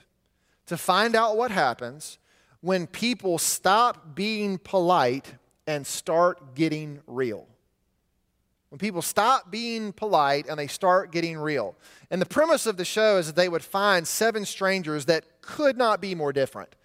to 0.68 0.78
find 0.78 1.16
out 1.16 1.38
what 1.38 1.50
happens 1.50 2.18
when 2.62 2.88
people 2.88 3.38
stop 3.38 4.16
being 4.16 4.58
polite 4.58 5.34
and 5.66 5.88
start 5.88 6.56
getting 6.56 7.00
real. 7.08 7.48
When 8.74 8.80
people 8.80 9.04
stop 9.04 9.52
being 9.52 9.94
polite 9.94 10.48
and 10.50 10.58
they 10.58 10.66
start 10.66 11.12
getting 11.12 11.38
real. 11.38 11.76
And 12.10 12.20
the 12.20 12.26
premise 12.26 12.66
of 12.66 12.76
the 12.76 12.84
show 12.84 13.18
is 13.18 13.28
that 13.28 13.36
they 13.36 13.48
would 13.48 13.64
find 13.64 14.08
seven 14.08 14.46
strangers 14.46 15.06
that 15.06 15.26
could 15.42 15.78
not 15.78 16.02
be 16.02 16.16
more 16.16 16.34
different. 16.34 16.76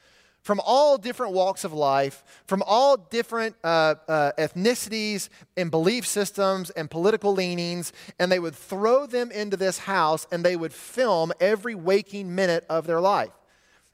From 0.42 0.60
all 0.66 0.98
different 0.98 1.32
walks 1.32 1.64
of 1.64 1.72
life, 1.72 2.42
from 2.46 2.62
all 2.66 2.98
different 2.98 3.56
uh, 3.64 3.94
uh, 4.06 4.32
ethnicities 4.36 5.30
and 5.56 5.70
belief 5.70 6.06
systems 6.06 6.68
and 6.68 6.90
political 6.90 7.32
leanings, 7.32 7.94
and 8.18 8.30
they 8.30 8.38
would 8.38 8.54
throw 8.54 9.06
them 9.06 9.30
into 9.30 9.56
this 9.56 9.78
house 9.78 10.26
and 10.30 10.44
they 10.44 10.56
would 10.56 10.74
film 10.74 11.32
every 11.40 11.74
waking 11.74 12.34
minute 12.34 12.66
of 12.68 12.86
their 12.86 13.00
life. 13.00 13.32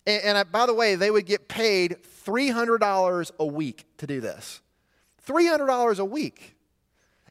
And, 0.04 0.20
and 0.24 0.38
uh, 0.38 0.42
by 0.50 0.66
the 0.66 0.74
way, 0.74 0.96
they 0.96 1.12
would 1.12 1.26
get 1.26 1.46
paid 1.46 1.98
$300 2.26 3.30
a 3.38 3.46
week 3.46 3.84
to 3.98 4.08
do 4.08 4.20
this. 4.20 4.62
$300 5.28 6.00
a 6.00 6.04
week. 6.04 6.54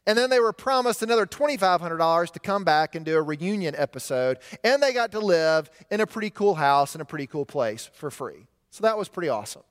And 0.06 0.18
then 0.18 0.28
they 0.28 0.40
were 0.40 0.52
promised 0.52 1.02
another 1.02 1.26
$2,500 1.26 2.32
to 2.32 2.40
come 2.40 2.64
back 2.64 2.94
and 2.94 3.06
do 3.06 3.16
a 3.16 3.22
reunion 3.22 3.74
episode. 3.76 4.38
And 4.62 4.82
they 4.82 4.92
got 4.92 5.12
to 5.12 5.20
live 5.20 5.70
in 5.90 6.00
a 6.00 6.06
pretty 6.06 6.30
cool 6.30 6.56
house 6.56 6.94
in 6.94 7.00
a 7.00 7.04
pretty 7.04 7.26
cool 7.26 7.46
place 7.46 7.88
for 7.94 8.10
free. 8.10 8.46
So 8.70 8.82
that 8.82 8.98
was 8.98 9.08
pretty 9.08 9.30
awesome. 9.30 9.62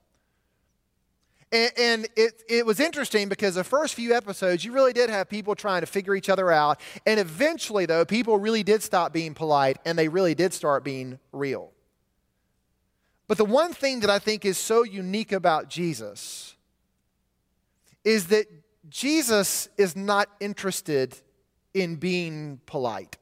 And, 1.51 1.71
and 1.77 2.07
it, 2.15 2.41
it 2.49 2.65
was 2.65 2.79
interesting 2.79 3.29
because 3.29 3.53
the 3.53 3.63
first 3.63 3.93
few 3.93 4.15
episodes, 4.15 4.65
you 4.65 4.71
really 4.71 4.91
did 4.91 5.11
have 5.11 5.29
people 5.29 5.53
trying 5.53 5.81
to 5.81 5.85
figure 5.85 6.15
each 6.15 6.29
other 6.29 6.51
out. 6.51 6.79
And 7.05 7.19
eventually, 7.19 7.85
though, 7.85 8.05
people 8.05 8.39
really 8.39 8.63
did 8.63 8.81
stop 8.81 9.13
being 9.13 9.35
polite 9.35 9.77
and 9.85 9.97
they 9.97 10.07
really 10.07 10.33
did 10.33 10.51
start 10.51 10.83
being 10.83 11.19
real. 11.31 11.71
But 13.27 13.37
the 13.37 13.45
one 13.45 13.71
thing 13.71 13.99
that 13.99 14.09
I 14.09 14.17
think 14.17 14.45
is 14.45 14.57
so 14.57 14.83
unique 14.83 15.31
about 15.31 15.69
Jesus 15.69 16.55
is 18.03 18.27
that 18.27 18.47
Jesus 18.93 19.69
is 19.75 19.95
not 19.95 20.29
interested 20.39 21.17
in 21.73 21.95
being 21.95 22.61
polite. 22.67 23.17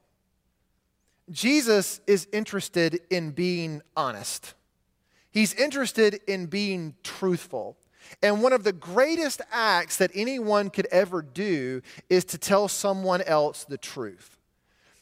Jesus 1.30 2.02
is 2.06 2.28
interested 2.30 3.00
in 3.08 3.30
being 3.30 3.80
honest. 3.96 4.52
He's 5.30 5.54
interested 5.54 6.20
in 6.26 6.44
being 6.44 6.94
truthful. 7.02 7.78
And 8.22 8.42
one 8.42 8.52
of 8.52 8.64
the 8.64 8.74
greatest 8.74 9.40
acts 9.50 9.96
that 9.96 10.10
anyone 10.14 10.68
could 10.68 10.88
ever 10.92 11.22
do 11.22 11.80
is 12.10 12.26
to 12.26 12.36
tell 12.36 12.68
someone 12.68 13.22
else 13.22 13.64
the 13.64 13.78
truth. 13.78 14.38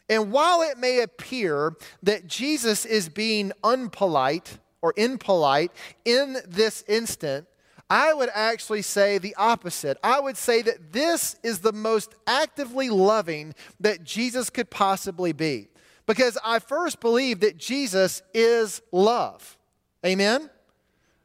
And 0.08 0.30
while 0.30 0.62
it 0.62 0.78
may 0.78 1.00
appear 1.00 1.74
that 2.04 2.28
Jesus 2.28 2.84
is 2.84 3.08
being 3.08 3.50
unpolite 3.64 4.58
or 4.82 4.94
impolite 4.96 5.72
in 6.04 6.36
this 6.46 6.84
instant, 6.86 7.48
I 7.90 8.14
would 8.14 8.30
actually 8.32 8.82
say 8.82 9.18
the 9.18 9.34
opposite. 9.34 9.98
I 10.02 10.20
would 10.20 10.36
say 10.36 10.62
that 10.62 10.92
this 10.92 11.34
is 11.42 11.58
the 11.58 11.72
most 11.72 12.14
actively 12.24 12.88
loving 12.88 13.52
that 13.80 14.04
Jesus 14.04 14.48
could 14.48 14.70
possibly 14.70 15.32
be. 15.32 15.68
Because 16.06 16.38
I 16.44 16.60
first 16.60 17.00
believe 17.00 17.40
that 17.40 17.56
Jesus 17.56 18.22
is 18.32 18.80
love. 18.92 19.58
Amen? 20.06 20.48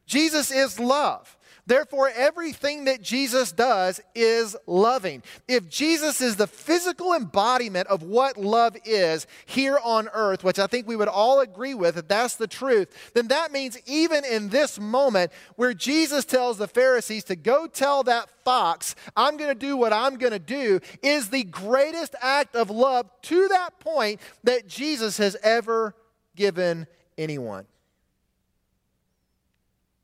Jesus 0.08 0.52
is 0.52 0.80
love. 0.80 1.35
Therefore, 1.68 2.12
everything 2.14 2.86
that 2.86 3.02
Jesus 3.02 3.52
does 3.52 4.00
is 4.14 4.56
loving. 4.68 5.24
If 5.48 5.68
Jesus 5.68 6.22
is 6.22 6.36
the 6.36 6.48
physical 6.48 7.14
embodiment 7.14 7.88
of 7.88 8.04
what 8.04 8.38
love 8.38 8.78
is 8.86 9.26
here 9.46 9.80
on 9.84 10.08
earth, 10.14 10.44
which 10.44 10.60
I 10.60 10.68
think 10.68 10.88
we 10.88 10.96
would 10.96 11.08
all 11.08 11.40
agree 11.40 11.74
with, 11.74 11.98
if 11.98 12.08
that's 12.08 12.36
the 12.36 12.48
truth, 12.48 13.12
then 13.16 13.30
that 13.30 13.52
means 13.52 13.80
even 13.88 14.24
in 14.24 14.50
this 14.50 14.80
moment 14.80 15.32
where 15.56 15.74
Jesus 15.74 16.24
tells 16.24 16.58
the 16.58 16.68
Pharisees 16.68 17.24
to 17.26 17.36
go 17.36 17.66
tell 17.66 18.04
that 18.04 18.30
fox, 18.44 18.96
I'm 19.16 19.38
going 19.38 19.50
to 19.50 19.56
do 19.60 19.76
what 19.76 19.92
I'm 19.92 20.18
going 20.18 20.34
to 20.34 20.40
do, 20.40 20.80
is 21.02 21.30
the 21.30 21.44
greatest 21.44 22.16
act 22.22 22.56
of 22.56 22.70
love 22.70 23.10
to 23.24 23.48
that 23.48 23.80
point 23.80 24.22
that 24.44 24.68
Jesus 24.68 25.18
has 25.18 25.36
ever 25.42 25.96
given 26.36 26.86
anyone. 27.18 27.66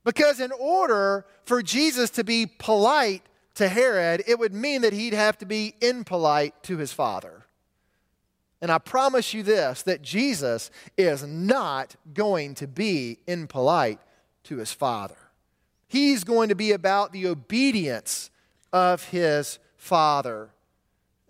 Because 0.04 0.40
in 0.40 0.52
order 0.52 1.26
for 1.44 1.62
Jesus 1.62 2.10
to 2.12 2.24
be 2.24 2.46
polite 2.46 3.24
to 3.56 3.68
Herod, 3.68 4.24
it 4.28 4.40
would 4.40 4.54
mean 4.54 4.82
that 4.82 4.94
he'd 4.94 5.14
have 5.14 5.38
to 5.40 5.46
be 5.46 5.76
impolite 5.82 6.64
to 6.64 6.78
his 6.78 6.94
father. 6.94 7.46
And 8.62 8.72
I 8.72 8.78
promise 8.78 9.34
you 9.34 9.44
this 9.44 9.82
that 9.84 10.02
Jesus 10.02 10.72
is 10.98 11.24
not 11.26 11.96
going 12.14 12.56
to 12.56 12.68
be 12.68 13.20
impolite 13.28 14.00
to 14.44 14.58
his 14.58 14.72
father. 14.72 15.18
He's 15.88 16.24
going 16.24 16.50
to 16.50 16.56
be 16.56 16.72
about 16.72 17.12
the 17.12 17.28
obedience 17.28 18.30
of 18.72 19.10
his 19.10 19.60
father. 19.76 20.52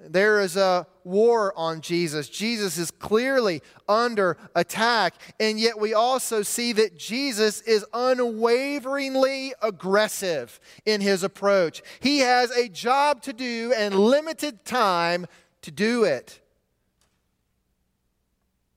There 0.08 0.42
is 0.42 0.58
a 0.58 0.88
war 1.04 1.54
on 1.56 1.82
Jesus. 1.82 2.28
Jesus 2.28 2.78
is 2.78 2.92
clearly 2.92 3.62
under 3.88 4.38
attack. 4.56 5.14
And 5.40 5.60
yet, 5.60 5.80
we 5.80 5.94
also 5.94 6.42
see 6.42 6.74
that 6.74 6.98
Jesus 6.98 7.62
is 7.62 7.86
unwaveringly 7.94 9.54
aggressive 9.62 10.60
in 10.86 11.02
his 11.02 11.24
approach. 11.24 11.84
He 12.00 12.20
has 12.20 12.52
a 12.52 12.68
job 12.68 13.22
to 13.24 13.34
do 13.34 13.74
and 13.76 13.96
limited 13.96 14.66
time 14.66 15.28
to 15.62 15.72
do 15.72 16.04
it. 16.04 16.40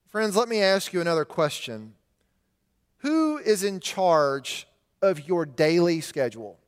Friends, 0.08 0.37
let 0.37 0.48
me 0.48 0.60
ask 0.60 0.92
you 0.92 1.00
another 1.00 1.24
question 1.24 1.94
Who 2.98 3.38
is 3.38 3.64
in 3.64 3.80
charge 3.80 4.66
of 5.02 5.26
your 5.26 5.46
daily 5.46 6.00
schedule? 6.00 6.58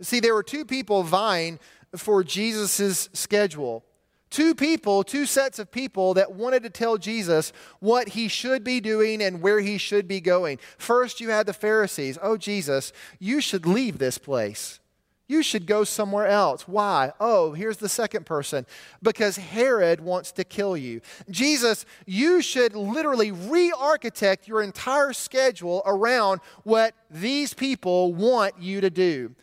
See, 0.00 0.18
there 0.18 0.34
were 0.34 0.42
two 0.42 0.64
people 0.64 1.02
vying 1.02 1.60
for 1.96 2.24
Jesus' 2.24 3.08
schedule. 3.12 3.84
Two 4.30 4.54
people, 4.54 5.04
two 5.04 5.26
sets 5.26 5.58
of 5.58 5.70
people 5.70 6.14
that 6.14 6.32
wanted 6.32 6.62
to 6.62 6.70
tell 6.70 6.96
Jesus 6.96 7.52
what 7.80 8.08
he 8.08 8.28
should 8.28 8.64
be 8.64 8.80
doing 8.80 9.22
and 9.22 9.42
where 9.42 9.60
he 9.60 9.76
should 9.76 10.08
be 10.08 10.22
going. 10.22 10.58
First, 10.78 11.20
you 11.20 11.28
had 11.28 11.44
the 11.44 11.52
Pharisees. 11.52 12.18
Oh, 12.22 12.38
Jesus, 12.38 12.94
you 13.18 13.42
should 13.42 13.66
leave 13.66 13.98
this 13.98 14.16
place. 14.16 14.80
You 15.28 15.42
should 15.42 15.66
go 15.66 15.84
somewhere 15.84 16.26
else. 16.26 16.66
Why? 16.66 17.12
Oh, 17.20 17.52
here's 17.52 17.76
the 17.76 17.88
second 17.88 18.26
person. 18.26 18.66
Because 19.02 19.36
Herod 19.36 20.00
wants 20.00 20.32
to 20.32 20.44
kill 20.44 20.76
you. 20.76 21.00
Jesus, 21.30 21.86
you 22.06 22.42
should 22.42 22.74
literally 22.74 23.30
re 23.32 23.72
architect 23.78 24.48
your 24.48 24.62
entire 24.62 25.12
schedule 25.12 25.82
around 25.86 26.40
what 26.64 26.94
these 27.10 27.54
people 27.54 28.14
want 28.14 28.54
you 28.60 28.80
to 28.80 28.90
do. 28.90 29.34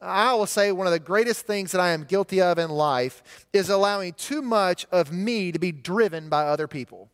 I 0.00 0.32
will 0.34 0.46
say 0.46 0.72
one 0.72 0.86
of 0.86 0.92
the 0.92 0.98
greatest 0.98 1.46
things 1.46 1.72
that 1.72 1.80
I 1.80 1.90
am 1.90 2.04
guilty 2.04 2.40
of 2.40 2.58
in 2.58 2.70
life 2.70 3.46
is 3.52 3.68
allowing 3.68 4.14
too 4.14 4.40
much 4.40 4.86
of 4.90 5.12
me 5.12 5.52
to 5.52 5.58
be 5.58 5.72
driven 5.72 6.28
by 6.28 6.46
other 6.46 6.66
people. 6.66 7.10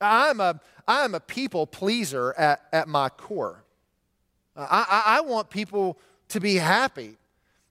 I'm 0.00 0.40
a, 0.40 0.60
I'm 0.88 1.14
a 1.14 1.20
people 1.20 1.66
pleaser 1.66 2.34
at, 2.38 2.62
at 2.72 2.88
my 2.88 3.08
core. 3.10 3.62
I, 4.56 4.86
I, 4.88 5.18
I 5.18 5.20
want 5.20 5.50
people 5.50 5.98
to 6.28 6.40
be 6.40 6.56
happy. 6.56 7.16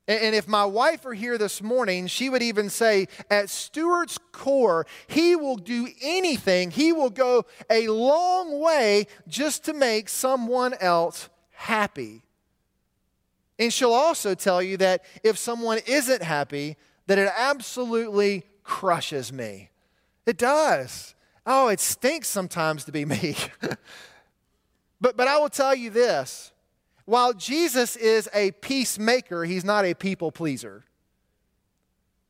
And, 0.07 0.21
and 0.21 0.35
if 0.35 0.47
my 0.47 0.63
wife 0.63 1.03
were 1.03 1.13
here 1.15 1.37
this 1.39 1.63
morning, 1.63 2.07
she 2.07 2.29
would 2.29 2.43
even 2.43 2.69
say, 2.69 3.07
at 3.29 3.49
Stuart's 3.49 4.19
core, 4.31 4.85
he 5.07 5.35
will 5.35 5.57
do 5.57 5.87
anything, 6.01 6.71
he 6.71 6.93
will 6.93 7.09
go 7.09 7.45
a 7.69 7.87
long 7.87 8.59
way 8.59 9.07
just 9.27 9.65
to 9.65 9.73
make 9.73 10.09
someone 10.09 10.75
else 10.79 11.27
happy. 11.51 12.21
And 13.61 13.71
she'll 13.71 13.93
also 13.93 14.33
tell 14.33 14.59
you 14.59 14.75
that 14.77 15.05
if 15.23 15.37
someone 15.37 15.77
isn't 15.85 16.23
happy, 16.23 16.77
that 17.05 17.19
it 17.19 17.31
absolutely 17.37 18.43
crushes 18.63 19.31
me. 19.31 19.69
It 20.25 20.39
does. 20.39 21.13
Oh, 21.45 21.67
it 21.67 21.79
stinks 21.79 22.27
sometimes 22.27 22.85
to 22.85 22.91
be 22.91 23.05
me. 23.05 23.35
but, 24.99 25.15
but 25.15 25.27
I 25.27 25.37
will 25.37 25.49
tell 25.49 25.75
you 25.75 25.91
this 25.91 26.51
while 27.05 27.33
Jesus 27.33 27.95
is 27.95 28.27
a 28.33 28.49
peacemaker, 28.49 29.45
he's 29.45 29.63
not 29.63 29.85
a 29.85 29.93
people 29.93 30.31
pleaser. 30.31 30.83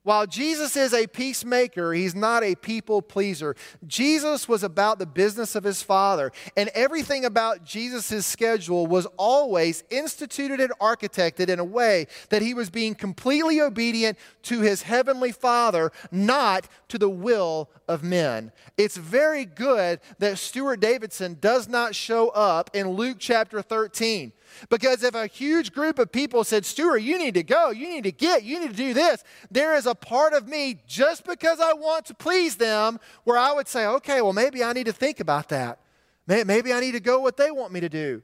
While 0.04 0.26
Jesus 0.26 0.76
is 0.76 0.96
a 0.96 1.06
peacemaker, 1.06 1.94
he's 1.94 2.16
not 2.16 2.44
a 2.44 2.56
people 2.56 3.04
pleaser. 3.04 3.56
Jesus 3.86 4.50
was 4.50 4.64
about 4.64 4.98
the 4.98 5.06
business 5.06 5.54
of 5.56 5.64
his 5.64 5.84
Father, 5.84 6.32
and 6.58 6.70
everything 6.70 7.24
about 7.24 7.64
Jesus' 7.64 8.26
schedule 8.26 8.88
was 8.88 9.06
always 9.18 9.84
instituted 9.92 10.60
and 10.60 10.72
architected 10.80 11.50
in 11.50 11.60
a 11.60 11.64
way 11.64 12.08
that 12.30 12.42
he 12.42 12.56
was 12.56 12.72
being 12.72 12.96
completely 12.96 13.62
obedient 13.62 14.18
to 14.44 14.62
his 14.62 14.82
heavenly 14.82 15.32
Father, 15.32 15.92
not 16.12 16.68
to 16.88 16.98
the 16.98 17.10
will 17.10 17.70
of 17.88 18.04
men. 18.04 18.52
It's 18.78 18.98
very 18.98 19.46
good 19.46 20.00
that 20.18 20.40
Stuart 20.40 20.80
Davidson 20.80 21.38
does 21.40 21.68
not 21.68 21.94
show 21.94 22.30
up 22.30 22.72
in 22.74 22.90
Luke 22.90 23.18
chapter 23.20 23.62
13. 23.62 24.34
Because 24.70 25.04
if 25.04 25.16
a 25.16 25.28
huge 25.28 25.74
group 25.74 26.00
of 26.00 26.12
people 26.12 26.44
said, 26.44 26.66
Stuart, 26.66 27.00
you 27.00 27.18
need 27.18 27.34
to 27.36 27.44
go, 27.44 27.72
you 27.72 27.88
need 27.88 28.04
to 28.04 28.12
get, 28.12 28.44
you 28.44 28.60
need 28.60 28.72
to 28.72 28.76
do 28.76 28.94
this, 28.94 29.24
there 29.50 29.76
is 29.76 29.86
a 29.86 29.96
part 29.96 30.34
of 30.34 30.48
me 30.48 30.82
just 30.88 31.26
because 31.26 31.60
I 31.60 31.74
want 31.74 32.06
to 32.06 32.14
please 32.14 32.56
them 32.56 33.00
where 33.24 33.38
I 33.38 33.54
would 33.54 33.68
say, 33.68 33.86
okay, 33.86 34.22
well, 34.22 34.34
maybe 34.34 34.64
I 34.64 34.74
need 34.74 34.86
to 34.86 34.94
think 34.94 35.20
about 35.20 35.50
that. 35.50 35.80
Maybe 36.28 36.72
I 36.72 36.80
need 36.80 36.94
to 36.94 37.00
go 37.00 37.20
what 37.20 37.38
they 37.38 37.52
want 37.52 37.74
me 37.74 37.80
to 37.82 37.90
do. 37.90 38.22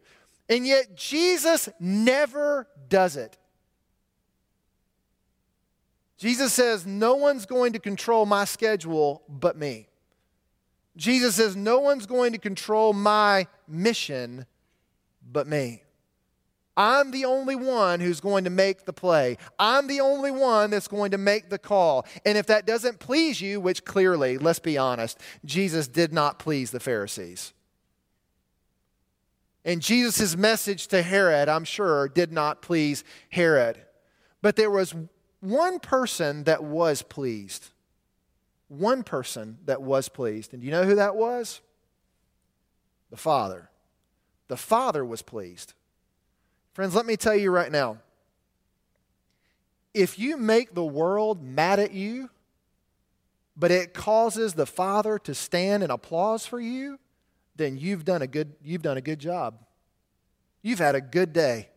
And 0.50 0.66
yet, 0.66 0.96
Jesus 0.96 1.68
never 1.80 2.68
does 2.88 3.18
it. 3.18 3.38
Jesus 6.18 6.54
says, 6.54 6.86
No 6.86 7.16
one's 7.16 7.46
going 7.46 7.74
to 7.74 7.80
control 7.80 8.26
my 8.26 8.46
schedule 8.46 9.24
but 9.30 9.58
me. 9.58 9.88
Jesus 10.96 11.36
says, 11.36 11.56
No 11.56 11.80
one's 11.80 12.06
going 12.06 12.34
to 12.34 12.40
control 12.40 12.94
my 12.94 13.48
mission 13.68 14.46
but 15.32 15.48
me. 15.48 15.84
I'm 16.78 17.10
the 17.10 17.26
only 17.26 17.56
one 17.56 18.00
who's 18.00 18.20
going 18.20 18.44
to 18.44 18.52
make 18.52 18.86
the 18.86 18.94
play. 18.94 19.38
I'm 19.58 19.88
the 19.88 20.00
only 20.00 20.30
one 20.30 20.70
that's 20.70 20.88
going 20.88 21.12
to 21.12 21.18
make 21.18 21.50
the 21.50 21.58
call. 21.58 22.06
And 22.24 22.38
if 22.38 22.46
that 22.46 22.68
doesn't 22.68 23.00
please 23.00 23.42
you, 23.42 23.60
which 23.60 23.84
clearly, 23.84 24.38
let's 24.38 24.60
be 24.60 24.78
honest, 24.78 25.20
Jesus 25.44 25.88
did 25.88 26.14
not 26.14 26.38
please 26.38 26.70
the 26.70 26.80
Pharisees. 26.80 27.54
And 29.66 29.82
Jesus' 29.82 30.38
message 30.38 30.88
to 30.90 31.02
Herod, 31.02 31.50
I'm 31.50 31.66
sure, 31.66 32.08
did 32.08 32.32
not 32.32 32.62
please 32.62 33.04
Herod. 33.30 33.82
But 34.44 34.56
there 34.56 34.72
was 34.72 34.94
one 35.40 35.80
person 35.80 36.44
that 36.44 36.64
was 36.64 37.02
pleased. 37.02 37.70
One 38.68 39.02
person 39.02 39.58
that 39.66 39.82
was 39.82 40.10
pleased. 40.10 40.54
And 40.54 40.62
do 40.62 40.66
you 40.66 40.72
know 40.72 40.84
who 40.84 40.96
that 40.96 41.16
was? 41.16 41.60
The 43.10 43.18
Father. 43.18 43.70
The 44.48 44.58
Father 44.58 45.04
was 45.04 45.24
pleased. 45.24 45.74
Friends, 46.78 46.94
let 46.94 47.08
me 47.08 47.18
tell 47.18 47.36
you 47.36 47.50
right 47.50 47.72
now 47.72 47.98
if 49.96 50.20
you 50.20 50.38
make 50.38 50.76
the 50.76 50.86
world 50.86 51.42
mad 51.42 51.80
at 51.80 51.92
you, 51.92 52.30
but 53.56 53.72
it 53.72 53.96
causes 53.96 54.54
the 54.54 54.68
Father 54.68 55.18
to 55.18 55.34
stand 55.34 55.82
and 55.82 55.92
applause 55.92 56.46
for 56.46 56.60
you, 56.60 57.00
then 57.56 57.80
you've 57.80 58.06
done 58.06 58.22
a 58.22 58.28
good, 58.28 58.54
you've 58.64 58.84
done 58.84 58.96
a 58.96 59.02
good 59.02 59.18
job. 59.18 59.56
You've 60.62 60.78
had 60.78 60.94
a 60.94 61.02
good 61.02 61.34
day. 61.34 61.70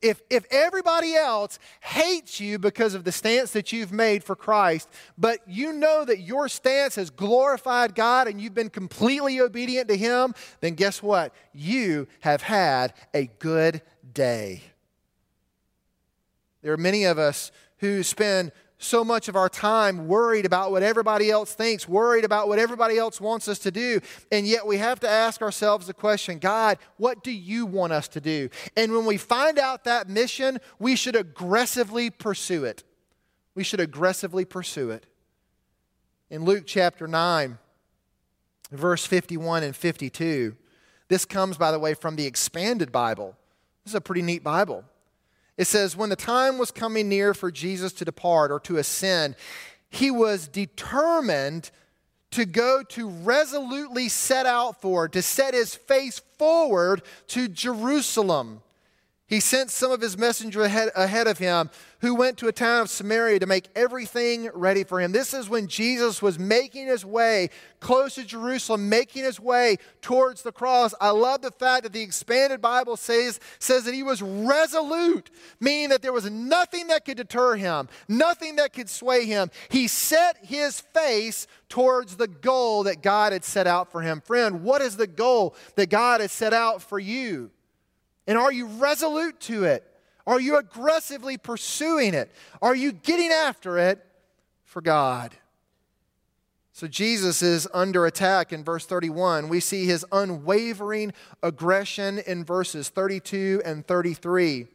If, 0.00 0.22
if 0.30 0.44
everybody 0.52 1.16
else 1.16 1.58
hates 1.80 2.38
you 2.38 2.60
because 2.60 2.94
of 2.94 3.02
the 3.02 3.10
stance 3.10 3.50
that 3.50 3.72
you've 3.72 3.92
made 3.92 4.22
for 4.22 4.36
Christ, 4.36 4.88
but 5.18 5.40
you 5.48 5.72
know 5.72 6.04
that 6.04 6.20
your 6.20 6.48
stance 6.48 6.94
has 6.94 7.10
glorified 7.10 7.96
God 7.96 8.28
and 8.28 8.40
you've 8.40 8.54
been 8.54 8.70
completely 8.70 9.40
obedient 9.40 9.88
to 9.88 9.96
Him, 9.96 10.32
then 10.60 10.74
guess 10.74 11.02
what? 11.02 11.34
You 11.52 12.06
have 12.20 12.42
had 12.42 12.94
a 13.12 13.26
good 13.26 13.82
day. 14.14 14.62
There 16.62 16.72
are 16.72 16.78
many 16.78 17.04
of 17.04 17.18
us 17.18 17.50
who 17.78 18.02
spend 18.02 18.52
so 18.82 19.04
much 19.04 19.28
of 19.28 19.36
our 19.36 19.48
time 19.48 20.08
worried 20.08 20.44
about 20.44 20.72
what 20.72 20.82
everybody 20.82 21.30
else 21.30 21.54
thinks, 21.54 21.88
worried 21.88 22.24
about 22.24 22.48
what 22.48 22.58
everybody 22.58 22.98
else 22.98 23.20
wants 23.20 23.46
us 23.46 23.60
to 23.60 23.70
do. 23.70 24.00
And 24.30 24.46
yet 24.46 24.66
we 24.66 24.78
have 24.78 24.98
to 25.00 25.08
ask 25.08 25.40
ourselves 25.40 25.86
the 25.86 25.94
question 25.94 26.38
God, 26.38 26.78
what 26.96 27.22
do 27.22 27.30
you 27.30 27.64
want 27.64 27.92
us 27.92 28.08
to 28.08 28.20
do? 28.20 28.48
And 28.76 28.92
when 28.92 29.04
we 29.04 29.16
find 29.16 29.58
out 29.58 29.84
that 29.84 30.08
mission, 30.08 30.58
we 30.78 30.96
should 30.96 31.16
aggressively 31.16 32.10
pursue 32.10 32.64
it. 32.64 32.82
We 33.54 33.64
should 33.64 33.80
aggressively 33.80 34.44
pursue 34.44 34.90
it. 34.90 35.06
In 36.30 36.44
Luke 36.44 36.64
chapter 36.66 37.06
9, 37.06 37.58
verse 38.70 39.04
51 39.04 39.62
and 39.62 39.76
52, 39.76 40.56
this 41.08 41.24
comes, 41.24 41.58
by 41.58 41.70
the 41.70 41.78
way, 41.78 41.94
from 41.94 42.16
the 42.16 42.26
expanded 42.26 42.90
Bible. 42.90 43.36
This 43.84 43.92
is 43.92 43.96
a 43.96 44.00
pretty 44.00 44.22
neat 44.22 44.44
Bible. 44.44 44.84
It 45.56 45.66
says, 45.66 45.96
When 45.96 46.10
the 46.10 46.16
time 46.16 46.58
was 46.58 46.70
coming 46.70 47.08
near 47.08 47.34
for 47.34 47.50
Jesus 47.50 47.92
to 47.94 48.04
depart 48.04 48.50
or 48.50 48.60
to 48.60 48.78
ascend, 48.78 49.36
he 49.90 50.10
was 50.10 50.48
determined 50.48 51.70
to 52.30 52.44
go 52.46 52.82
to 52.82 53.08
resolutely 53.08 54.08
set 54.08 54.46
out 54.46 54.80
for, 54.80 55.06
to 55.08 55.20
set 55.20 55.54
his 55.54 55.74
face 55.74 56.20
forward 56.38 57.02
to 57.28 57.46
Jerusalem 57.48 58.62
he 59.32 59.40
sent 59.40 59.70
some 59.70 59.90
of 59.90 60.02
his 60.02 60.18
messengers 60.18 60.66
ahead, 60.66 60.90
ahead, 60.94 61.26
of 61.26 61.38
him 61.38 61.70
who 62.02 62.14
went 62.14 62.36
to 62.36 62.48
a 62.48 62.52
town 62.52 62.82
of 62.82 62.90
Samaria 62.90 63.38
to 63.38 63.46
make 63.46 63.70
everything 63.74 64.50
ready 64.52 64.84
for 64.84 65.00
him. 65.00 65.12
This 65.12 65.32
is 65.32 65.48
when 65.48 65.68
Jesus 65.68 66.20
was 66.20 66.38
making 66.38 66.88
his 66.88 67.02
way 67.02 67.48
close 67.80 68.16
to 68.16 68.24
Jerusalem, 68.24 68.90
making 68.90 69.24
his 69.24 69.40
way 69.40 69.78
towards 70.02 70.42
the 70.42 70.52
cross. 70.52 70.92
I 71.00 71.12
love 71.12 71.40
the 71.40 71.50
fact 71.50 71.84
that 71.84 71.94
the 71.94 72.02
expanded 72.02 72.60
Bible 72.60 72.98
says, 72.98 73.40
says 73.58 73.84
that 73.84 73.94
he 73.94 74.02
was 74.02 74.20
resolute, 74.20 75.30
meaning 75.60 75.88
that 75.88 76.02
there 76.02 76.12
was 76.12 76.30
nothing 76.30 76.88
that 76.88 77.06
could 77.06 77.16
deter 77.16 77.54
him, 77.54 77.88
nothing 78.08 78.56
that 78.56 78.74
could 78.74 78.90
sway 78.90 79.24
him. 79.24 79.50
He 79.70 79.88
set 79.88 80.44
his 80.44 80.78
face 80.78 81.46
towards 81.70 82.16
the 82.16 82.28
goal 82.28 82.82
that 82.82 83.00
God 83.02 83.32
had 83.32 83.44
set 83.44 83.66
out 83.66 83.90
for 83.90 84.02
him. 84.02 84.20
Friend, 84.20 84.62
what 84.62 84.82
is 84.82 84.98
the 84.98 85.06
goal 85.06 85.54
that 85.76 85.88
God 85.88 86.20
has 86.20 86.32
set 86.32 86.52
out 86.52 86.82
for 86.82 86.98
you? 86.98 87.50
And 88.26 88.38
are 88.38 88.52
you 88.52 88.66
resolute 88.66 89.40
to 89.40 89.64
it? 89.64 89.86
Are 90.26 90.40
you 90.40 90.56
aggressively 90.56 91.36
pursuing 91.36 92.14
it? 92.14 92.30
Are 92.60 92.76
you 92.76 92.92
getting 92.92 93.30
after 93.30 93.78
it 93.78 94.04
for 94.64 94.80
God? 94.80 95.32
So 96.72 96.86
Jesus 96.86 97.42
is 97.42 97.68
under 97.74 98.06
attack 98.06 98.52
in 98.52 98.64
verse 98.64 98.86
31. 98.86 99.48
We 99.48 99.60
see 99.60 99.84
his 99.84 100.06
unwavering 100.10 101.12
aggression 101.42 102.18
in 102.20 102.44
verses 102.44 102.88
32 102.88 103.62
and 103.64 103.86
33. 103.86 104.68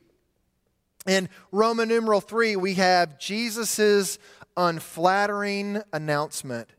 In 1.08 1.30
Roman 1.52 1.88
numeral 1.88 2.22
3, 2.22 2.56
we 2.58 2.76
have 2.76 3.18
Jesus' 3.18 4.20
unflattering 4.56 5.82
announcement. 5.92 6.70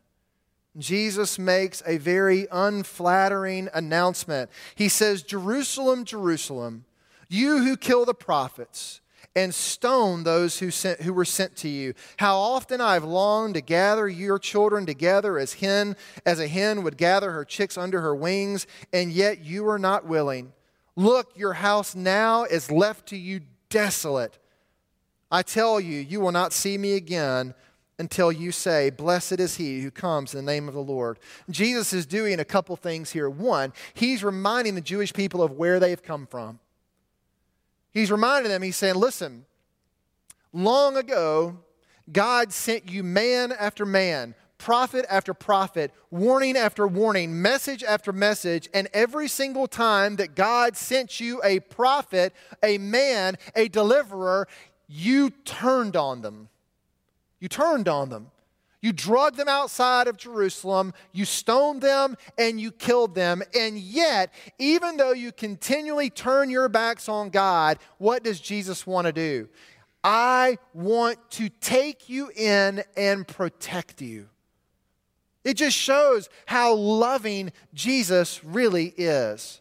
Jesus 0.79 1.39
makes 1.39 1.83
a 1.87 1.99
very 1.99 2.47
unflattering 2.51 3.69
announcement. 3.75 4.51
He 4.75 4.89
says, 4.89 5.23
Jerusalem, 5.23 6.05
Jerusalem, 6.05 6.85
you 7.29 7.65
who 7.65 7.77
kill 7.77 8.05
the 8.05 8.15
prophets 8.15 9.01
and 9.35 9.55
stone 9.55 10.25
those 10.25 10.59
who, 10.59 10.71
sent, 10.71 11.03
who 11.03 11.13
were 11.13 11.25
sent 11.25 11.57
to 11.57 11.69
you. 11.69 11.95
How 12.19 12.37
often 12.37 12.81
I've 12.81 13.05
longed 13.05 13.55
to 13.55 13.61
gather 13.61 14.09
your 14.09 14.39
children 14.39 14.87
together 14.87 15.39
as 15.39 15.55
hen 15.55 15.97
as 16.27 16.41
a 16.41 16.49
hen 16.49 16.83
would 16.83 16.97
gather 16.97 17.31
her 17.33 17.45
chicks 17.45 17.79
under 17.79 18.01
her 18.01 18.15
wings, 18.15 18.67
and 18.93 19.13
yet 19.13 19.45
you 19.45 19.69
are 19.69 19.79
not 19.79 20.07
willing. 20.07 20.53
Look, 20.97 21.33
your 21.37 21.55
house 21.55 21.95
now 21.95 22.45
is 22.45 22.71
left 22.71 23.07
to 23.09 23.17
you 23.17 23.41
desolate. 23.71 24.39
I 25.31 25.43
tell 25.43 25.79
you, 25.79 26.01
you 26.01 26.21
will 26.21 26.33
not 26.33 26.53
see 26.53 26.79
me 26.79 26.95
again 26.95 27.55
until 27.99 28.31
you 28.31 28.53
say, 28.53 28.91
Blessed 28.91 29.41
is 29.41 29.57
he 29.57 29.81
who 29.81 29.91
comes 29.91 30.35
in 30.35 30.45
the 30.45 30.53
name 30.53 30.69
of 30.69 30.75
the 30.75 30.81
Lord. 30.81 31.19
Jesus 31.51 31.93
is 31.93 32.07
doing 32.07 32.41
a 32.41 32.45
couple 32.45 32.77
things 32.77 33.11
here. 33.11 33.29
One, 33.29 33.73
he's 33.95 34.23
reminding 34.23 34.75
the 34.75 34.81
Jewish 34.81 35.13
people 35.13 35.43
of 35.43 35.53
where 35.53 35.81
they've 35.81 36.03
come 36.03 36.27
from. 36.27 36.61
He's 37.93 38.11
reminding 38.11 38.51
them, 38.51 38.63
he's 38.63 38.77
saying, 38.77 38.95
Listen, 38.95 39.45
long 40.53 40.97
ago, 40.97 41.59
God 42.11 42.53
sent 42.53 42.91
you 42.91 43.03
man 43.03 43.53
after 43.53 43.85
man, 43.85 44.35
prophet 44.57 45.05
after 45.11 45.35
prophet, 45.35 45.93
warning 46.11 46.57
after 46.57 46.87
warning, 46.87 47.43
message 47.43 47.83
after 47.83 48.13
message, 48.13 48.69
and 48.73 48.89
every 48.93 49.29
single 49.29 49.67
time 49.67 50.17
that 50.17 50.35
God 50.35 50.77
sent 50.77 51.21
you 51.21 51.41
a 51.45 51.61
prophet, 51.61 52.33
a 52.63 52.79
man, 52.79 53.37
a 53.55 53.69
deliverer, 53.69 54.49
you 54.87 55.31
turned 55.45 55.97
on 55.97 56.23
them. 56.23 56.49
You 57.41 57.49
turned 57.49 57.89
on 57.89 58.09
them. 58.09 58.31
You 58.81 58.93
drug 58.93 59.37
them 59.37 59.49
outside 59.49 60.07
of 60.07 60.17
Jerusalem, 60.17 60.95
you 61.13 61.25
stoned 61.25 61.83
them, 61.83 62.17
and 62.37 62.61
you 62.61 62.71
killed 62.71 63.15
them. 63.15 63.43
And 63.59 63.77
yet, 63.77 64.33
even 64.59 64.97
though 64.97 65.13
you 65.13 65.33
continually 65.33 66.11
turn 66.11 66.49
your 66.49 66.69
backs 66.69 67.09
on 67.09 67.31
God, 67.31 67.79
what 67.99 68.23
does 68.23 68.39
Jesus 68.39 68.87
want 68.87 69.07
to 69.07 69.13
do? 69.13 69.49
I 70.05 70.59
want 70.75 71.19
to 71.33 71.49
take 71.49 72.09
you 72.09 72.31
in 72.37 72.85
and 72.97 73.27
protect 73.27 74.01
you. 74.01 74.29
It 75.43 75.55
just 75.55 75.77
shows 75.77 76.29
how 76.47 76.75
loving 76.75 77.53
Jesus 77.75 78.45
really 78.45 78.95
is. 78.97 79.61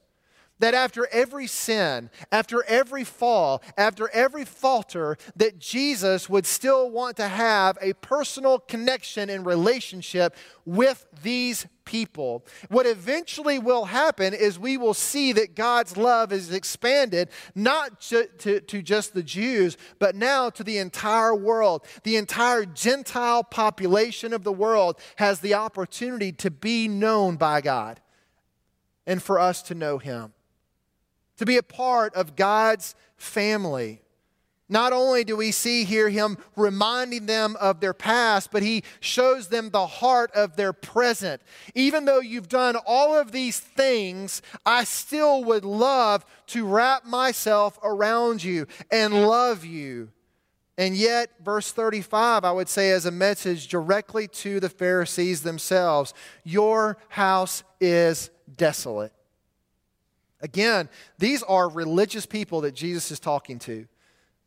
That 0.60 0.74
after 0.74 1.08
every 1.12 1.48
sin, 1.48 2.10
after 2.32 2.64
every 2.64 3.04
fall, 3.04 3.62
after 3.78 4.10
every 4.10 4.46
falter, 4.46 5.18
that 5.36 5.60
Jesus 5.60 6.30
would 6.30 6.46
still 6.46 6.90
want 6.90 7.18
to 7.18 7.28
have 7.28 7.78
a 7.82 7.94
personal 7.94 8.60
connection 8.60 9.30
and 9.30 9.46
relationship 9.46 10.36
with 10.66 11.06
these 11.22 11.68
people. 11.86 12.46
What 12.70 12.86
eventually 12.86 13.58
will 13.60 13.86
happen 13.86 14.34
is 14.34 14.60
we 14.60 14.78
will 14.78 14.94
see 14.94 15.32
that 15.32 15.56
God's 15.56 15.96
love 15.96 16.34
is 16.34 16.52
expanded 16.52 17.30
not 17.56 18.02
to, 18.02 18.28
to, 18.40 18.60
to, 18.60 18.82
just 18.82 19.14
the 19.14 19.24
Jews, 19.24 19.78
but 19.98 20.16
now 20.16 20.50
to 20.50 20.64
the 20.64 20.78
entire 20.78 21.34
world. 21.34 21.86
The 22.04 22.18
entire 22.18 22.66
Gentile 22.66 23.44
population 23.44 24.34
of 24.34 24.44
the 24.44 24.52
world 24.52 25.00
has 25.16 25.40
the 25.40 25.54
opportunity 25.54 26.34
to 26.34 26.52
be 26.52 26.88
known 26.88 27.38
by 27.38 27.62
God 27.62 28.02
and 29.06 29.24
for 29.24 29.40
us 29.40 29.62
to 29.64 29.76
know 29.76 29.98
Him 29.98 30.34
to 31.38 31.46
be 31.46 31.58
a 31.58 31.64
part 31.64 32.14
of 32.16 32.36
God's 32.36 32.96
family. 33.16 34.02
Not 34.70 34.92
only 34.92 35.24
do 35.24 35.38
we 35.38 35.52
see 35.52 35.86
here 35.86 36.10
him 36.10 36.38
reminding 36.58 37.26
them 37.26 37.56
of 37.60 37.80
their 37.80 37.94
past, 37.94 38.52
but 38.52 38.64
he 38.64 38.84
shows 39.00 39.48
them 39.48 39.70
the 39.70 39.88
heart 39.88 40.30
of 40.36 40.58
their 40.58 40.74
present. 40.74 41.42
Even 41.74 42.04
though 42.04 42.20
you've 42.20 42.50
done 42.50 42.76
all 42.86 43.18
of 43.18 43.32
these 43.32 43.60
things, 43.60 44.42
I 44.66 44.84
still 44.84 45.44
would 45.46 45.64
love 45.64 46.26
to 46.48 46.66
wrap 46.66 47.06
myself 47.06 47.80
around 47.82 48.44
you 48.44 48.68
and 48.92 49.26
love 49.26 49.64
you. 49.64 50.10
And 50.78 50.96
yet, 50.96 51.32
verse 51.44 51.72
35, 51.72 52.44
I 52.44 52.52
would 52.52 52.70
say, 52.70 52.92
as 52.92 53.06
a 53.06 53.12
message 53.12 53.68
directly 53.68 54.28
to 54.28 54.60
the 54.60 54.70
Pharisees 54.70 55.42
themselves 55.42 56.14
Your 56.44 56.98
house 57.10 57.64
is 57.80 58.30
desolate. 58.58 59.14
Again, 60.48 60.88
these 61.20 61.44
are 61.44 61.68
religious 61.68 62.26
people 62.26 62.62
that 62.62 62.74
Jesus 62.74 63.12
is 63.12 63.20
talking 63.20 63.60
to. 63.60 63.86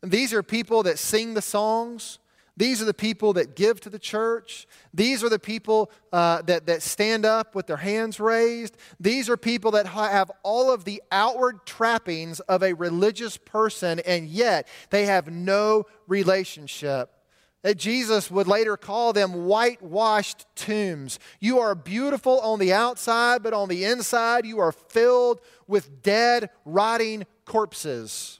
These 0.01 0.33
are 0.33 0.41
people 0.41 0.81
that 0.81 0.97
sing 0.97 1.35
the 1.35 1.43
songs. 1.43 2.17
These 2.57 2.81
are 2.81 2.85
the 2.85 2.93
people 2.93 3.33
that 3.33 3.55
give 3.55 3.79
to 3.81 3.89
the 3.91 3.99
church. 3.99 4.65
These 4.95 5.23
are 5.23 5.29
the 5.29 5.37
people 5.37 5.91
uh, 6.11 6.41
that, 6.41 6.65
that 6.65 6.81
stand 6.81 7.23
up 7.23 7.53
with 7.53 7.67
their 7.67 7.77
hands 7.77 8.19
raised. 8.19 8.77
These 8.99 9.29
are 9.29 9.37
people 9.37 9.69
that 9.71 9.85
have 9.85 10.31
all 10.41 10.71
of 10.71 10.85
the 10.85 11.03
outward 11.11 11.67
trappings 11.67 12.39
of 12.39 12.63
a 12.63 12.73
religious 12.73 13.37
person, 13.37 13.99
and 13.99 14.27
yet 14.27 14.67
they 14.89 15.05
have 15.05 15.31
no 15.31 15.85
relationship 16.07 17.11
that 17.61 17.77
Jesus 17.77 18.31
would 18.31 18.47
later 18.47 18.75
call 18.77 19.13
them 19.13 19.45
whitewashed 19.45 20.45
tombs. 20.55 21.19
You 21.39 21.59
are 21.59 21.75
beautiful 21.75 22.39
on 22.41 22.59
the 22.59 22.73
outside, 22.73 23.43
but 23.43 23.53
on 23.53 23.69
the 23.69 23.85
inside, 23.85 24.45
you 24.45 24.59
are 24.59 24.71
filled 24.71 25.41
with 25.67 26.01
dead, 26.01 26.49
rotting 26.65 27.25
corpses. 27.45 28.39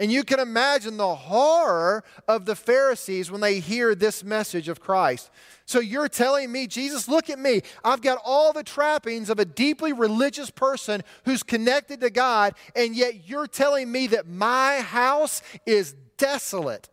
And 0.00 0.12
you 0.12 0.22
can 0.22 0.38
imagine 0.38 0.96
the 0.96 1.14
horror 1.14 2.04
of 2.28 2.44
the 2.44 2.54
Pharisees 2.54 3.32
when 3.32 3.40
they 3.40 3.58
hear 3.58 3.94
this 3.94 4.22
message 4.22 4.68
of 4.68 4.80
Christ. 4.80 5.30
So 5.64 5.80
you're 5.80 6.08
telling 6.08 6.52
me, 6.52 6.68
Jesus, 6.68 7.08
look 7.08 7.28
at 7.28 7.38
me. 7.38 7.62
I've 7.84 8.00
got 8.00 8.20
all 8.24 8.52
the 8.52 8.62
trappings 8.62 9.28
of 9.28 9.40
a 9.40 9.44
deeply 9.44 9.92
religious 9.92 10.50
person 10.50 11.02
who's 11.24 11.42
connected 11.42 12.00
to 12.00 12.10
God, 12.10 12.54
and 12.76 12.94
yet 12.94 13.28
you're 13.28 13.48
telling 13.48 13.90
me 13.90 14.06
that 14.08 14.28
my 14.28 14.78
house 14.78 15.42
is 15.66 15.94
desolate 16.16 16.88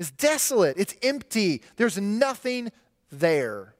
is 0.00 0.10
desolate, 0.10 0.78
it's 0.78 0.96
empty, 1.02 1.62
there's 1.76 1.98
nothing 1.98 2.72
there. 3.12 3.74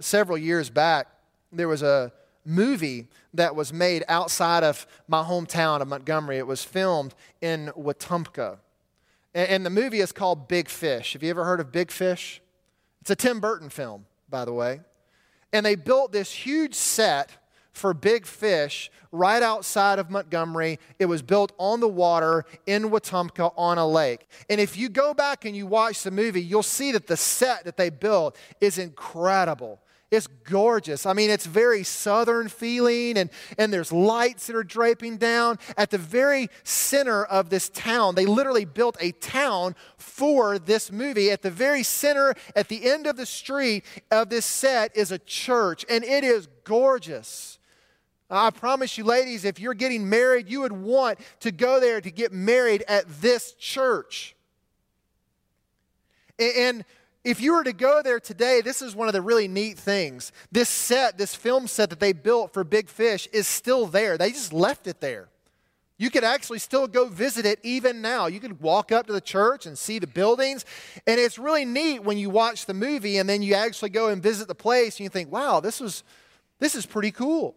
Several 0.00 0.36
years 0.36 0.68
back, 0.68 1.06
there 1.52 1.68
was 1.68 1.82
a 1.82 2.12
movie 2.44 3.06
that 3.34 3.54
was 3.54 3.72
made 3.72 4.02
outside 4.08 4.64
of 4.64 4.86
my 5.06 5.22
hometown 5.22 5.80
of 5.80 5.88
Montgomery. 5.88 6.38
It 6.38 6.46
was 6.46 6.64
filmed 6.64 7.14
in 7.40 7.70
Wetumpka. 7.78 8.58
And 9.32 9.64
the 9.64 9.70
movie 9.70 10.00
is 10.00 10.10
called 10.10 10.48
Big 10.48 10.68
Fish. 10.68 11.12
Have 11.12 11.22
you 11.22 11.30
ever 11.30 11.44
heard 11.44 11.60
of 11.60 11.70
Big 11.70 11.92
Fish? 11.92 12.42
It's 13.00 13.10
a 13.10 13.16
Tim 13.16 13.38
Burton 13.38 13.68
film, 13.68 14.06
by 14.28 14.44
the 14.44 14.52
way. 14.52 14.80
And 15.52 15.64
they 15.64 15.76
built 15.76 16.10
this 16.10 16.32
huge 16.32 16.74
set 16.74 17.30
for 17.72 17.94
Big 17.94 18.26
Fish 18.26 18.90
right 19.12 19.42
outside 19.42 19.98
of 19.98 20.10
Montgomery. 20.10 20.78
It 20.98 21.06
was 21.06 21.22
built 21.22 21.52
on 21.58 21.80
the 21.80 21.88
water 21.88 22.44
in 22.66 22.90
Wetumpka 22.90 23.52
on 23.56 23.78
a 23.78 23.86
lake. 23.86 24.26
And 24.48 24.60
if 24.60 24.76
you 24.76 24.88
go 24.88 25.14
back 25.14 25.44
and 25.44 25.56
you 25.56 25.66
watch 25.66 26.02
the 26.02 26.10
movie, 26.10 26.42
you'll 26.42 26.62
see 26.62 26.92
that 26.92 27.06
the 27.06 27.16
set 27.16 27.64
that 27.64 27.76
they 27.76 27.90
built 27.90 28.36
is 28.60 28.78
incredible. 28.78 29.80
It's 30.10 30.26
gorgeous. 30.26 31.06
I 31.06 31.12
mean, 31.12 31.30
it's 31.30 31.46
very 31.46 31.84
southern 31.84 32.48
feeling, 32.48 33.16
and, 33.16 33.30
and 33.56 33.72
there's 33.72 33.92
lights 33.92 34.48
that 34.48 34.56
are 34.56 34.64
draping 34.64 35.18
down. 35.18 35.58
At 35.76 35.90
the 35.90 35.98
very 35.98 36.48
center 36.64 37.24
of 37.24 37.48
this 37.48 37.68
town, 37.68 38.16
they 38.16 38.26
literally 38.26 38.64
built 38.64 38.96
a 38.98 39.12
town 39.12 39.76
for 39.96 40.58
this 40.58 40.90
movie. 40.90 41.30
At 41.30 41.42
the 41.42 41.50
very 41.50 41.84
center, 41.84 42.34
at 42.56 42.66
the 42.66 42.90
end 42.90 43.06
of 43.06 43.16
the 43.16 43.26
street 43.26 43.84
of 44.10 44.30
this 44.30 44.44
set, 44.44 44.96
is 44.96 45.12
a 45.12 45.18
church, 45.18 45.86
and 45.88 46.02
it 46.02 46.24
is 46.24 46.48
gorgeous. 46.64 47.59
I 48.30 48.50
promise 48.50 48.96
you, 48.96 49.04
ladies, 49.04 49.44
if 49.44 49.58
you're 49.58 49.74
getting 49.74 50.08
married, 50.08 50.48
you 50.48 50.60
would 50.60 50.72
want 50.72 51.18
to 51.40 51.50
go 51.50 51.80
there 51.80 52.00
to 52.00 52.10
get 52.10 52.32
married 52.32 52.84
at 52.86 53.04
this 53.20 53.52
church. 53.52 54.36
And 56.38 56.84
if 57.24 57.40
you 57.40 57.54
were 57.54 57.64
to 57.64 57.72
go 57.72 58.02
there 58.02 58.20
today, 58.20 58.60
this 58.62 58.80
is 58.80 58.94
one 58.94 59.08
of 59.08 59.14
the 59.14 59.20
really 59.20 59.48
neat 59.48 59.78
things. 59.78 60.32
This 60.50 60.68
set, 60.68 61.18
this 61.18 61.34
film 61.34 61.66
set 61.66 61.90
that 61.90 62.00
they 62.00 62.12
built 62.12 62.54
for 62.54 62.64
Big 62.64 62.88
Fish, 62.88 63.28
is 63.32 63.46
still 63.46 63.86
there. 63.86 64.16
They 64.16 64.30
just 64.30 64.52
left 64.52 64.86
it 64.86 65.00
there. 65.00 65.28
You 65.98 66.08
could 66.08 66.24
actually 66.24 66.60
still 66.60 66.86
go 66.86 67.08
visit 67.08 67.44
it 67.44 67.60
even 67.62 68.00
now. 68.00 68.26
You 68.26 68.40
could 68.40 68.62
walk 68.62 68.90
up 68.90 69.06
to 69.08 69.12
the 69.12 69.20
church 69.20 69.66
and 69.66 69.76
see 69.76 69.98
the 69.98 70.06
buildings. 70.06 70.64
And 71.06 71.20
it's 71.20 71.38
really 71.38 71.66
neat 71.66 72.02
when 72.02 72.16
you 72.16 72.30
watch 72.30 72.64
the 72.64 72.72
movie 72.72 73.18
and 73.18 73.28
then 73.28 73.42
you 73.42 73.52
actually 73.52 73.90
go 73.90 74.08
and 74.08 74.22
visit 74.22 74.48
the 74.48 74.54
place 74.54 74.96
and 74.96 75.00
you 75.00 75.10
think, 75.10 75.30
wow, 75.30 75.60
this 75.60 75.78
was 75.78 76.02
this 76.58 76.74
is 76.74 76.86
pretty 76.86 77.10
cool. 77.10 77.54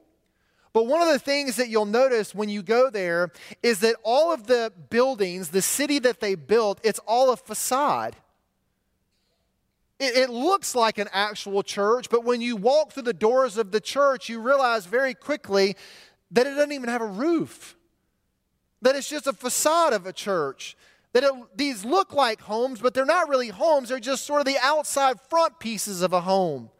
But 0.73 0.88
one 0.88 1.01
of 1.01 1.07
the 1.07 1.19
things 1.19 1.55
that 1.57 1.69
you'll 1.69 1.86
notice 1.86 2.33
when 2.33 2.49
you 2.49 2.63
go 2.63 2.89
there 2.89 3.31
is 3.62 3.79
that 3.81 3.95
all 4.03 4.33
of 4.33 4.47
the 4.47 4.73
buildings, 4.89 5.49
the 5.49 5.62
city 5.62 5.99
that 5.99 6.19
they 6.19 6.33
built, 6.33 6.79
it's 6.83 6.99
all 7.07 7.31
a 7.31 7.38
facade. 7.38 8.15
It, 9.99 10.17
it, 10.17 10.29
looks 10.31 10.73
like 10.73 10.97
an 10.97 11.07
actual 11.13 11.62
church, 11.62 12.09
but 12.09 12.25
when 12.25 12.41
you 12.41 12.55
walk 12.55 12.91
through 12.91 13.03
the 13.03 13.13
doors 13.13 13.57
of 13.57 13.71
the 13.71 13.79
church, 13.79 14.27
you 14.27 14.41
realize 14.41 14.88
very 14.88 15.13
quickly 15.13 15.75
that 16.31 16.47
it 16.47 16.55
doesn't 16.55 16.71
even 16.71 16.89
have 16.89 17.03
a 17.03 17.05
roof, 17.05 17.77
that 18.81 18.95
it's 18.95 19.07
just 19.07 19.27
a 19.27 19.33
facade 19.33 19.93
of 19.93 20.07
a 20.07 20.12
church. 20.12 20.75
That 21.13 21.23
it, 21.23 21.31
these 21.55 21.86
look 21.86 22.12
like 22.12 22.41
homes, 22.41 22.81
but 22.81 22.95
they're 22.95 23.05
not 23.05 23.29
really 23.29 23.49
homes. 23.49 23.89
They're 23.89 23.99
just 23.99 24.25
sort 24.25 24.39
of 24.39 24.47
the 24.47 24.57
outside 24.63 25.21
front 25.29 25.59
pieces 25.59 26.01
of 26.01 26.12
a 26.12 26.21
home. 26.21 26.71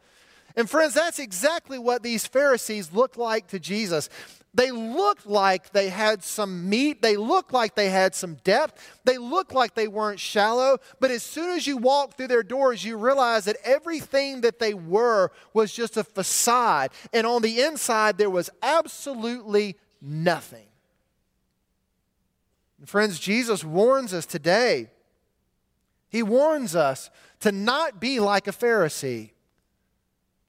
And 0.56 0.70
friends, 0.70 0.94
that's 0.94 1.18
exactly 1.18 1.78
what 1.78 2.02
these 2.02 2.26
Pharisees 2.26 2.92
looked 2.92 3.18
like 3.18 3.48
to 3.48 3.58
Jesus. 3.58 4.08
They 4.54 4.70
looked 4.70 5.26
like 5.26 5.72
they 5.72 5.88
had 5.88 6.22
some 6.22 6.68
meat. 6.68 7.02
They 7.02 7.16
looked 7.16 7.52
like 7.52 7.74
they 7.74 7.88
had 7.88 8.14
some 8.14 8.36
depth. 8.44 8.80
They 9.02 9.18
looked 9.18 9.52
like 9.52 9.74
they 9.74 9.88
weren't 9.88 10.20
shallow. 10.20 10.78
But 11.00 11.10
as 11.10 11.24
soon 11.24 11.50
as 11.50 11.66
you 11.66 11.76
walk 11.76 12.14
through 12.14 12.28
their 12.28 12.44
doors, 12.44 12.84
you 12.84 12.96
realize 12.96 13.46
that 13.46 13.56
everything 13.64 14.42
that 14.42 14.60
they 14.60 14.72
were 14.72 15.32
was 15.52 15.72
just 15.72 15.96
a 15.96 16.04
facade. 16.04 16.92
And 17.12 17.26
on 17.26 17.42
the 17.42 17.62
inside, 17.62 18.16
there 18.16 18.30
was 18.30 18.48
absolutely 18.62 19.76
nothing. 20.00 20.68
And 22.78 22.88
friends, 22.88 23.18
Jesus 23.18 23.64
warns 23.64 24.14
us 24.14 24.24
today. 24.24 24.88
He 26.10 26.22
warns 26.22 26.76
us 26.76 27.10
to 27.40 27.50
not 27.50 27.98
be 27.98 28.20
like 28.20 28.46
a 28.46 28.52
Pharisee, 28.52 29.30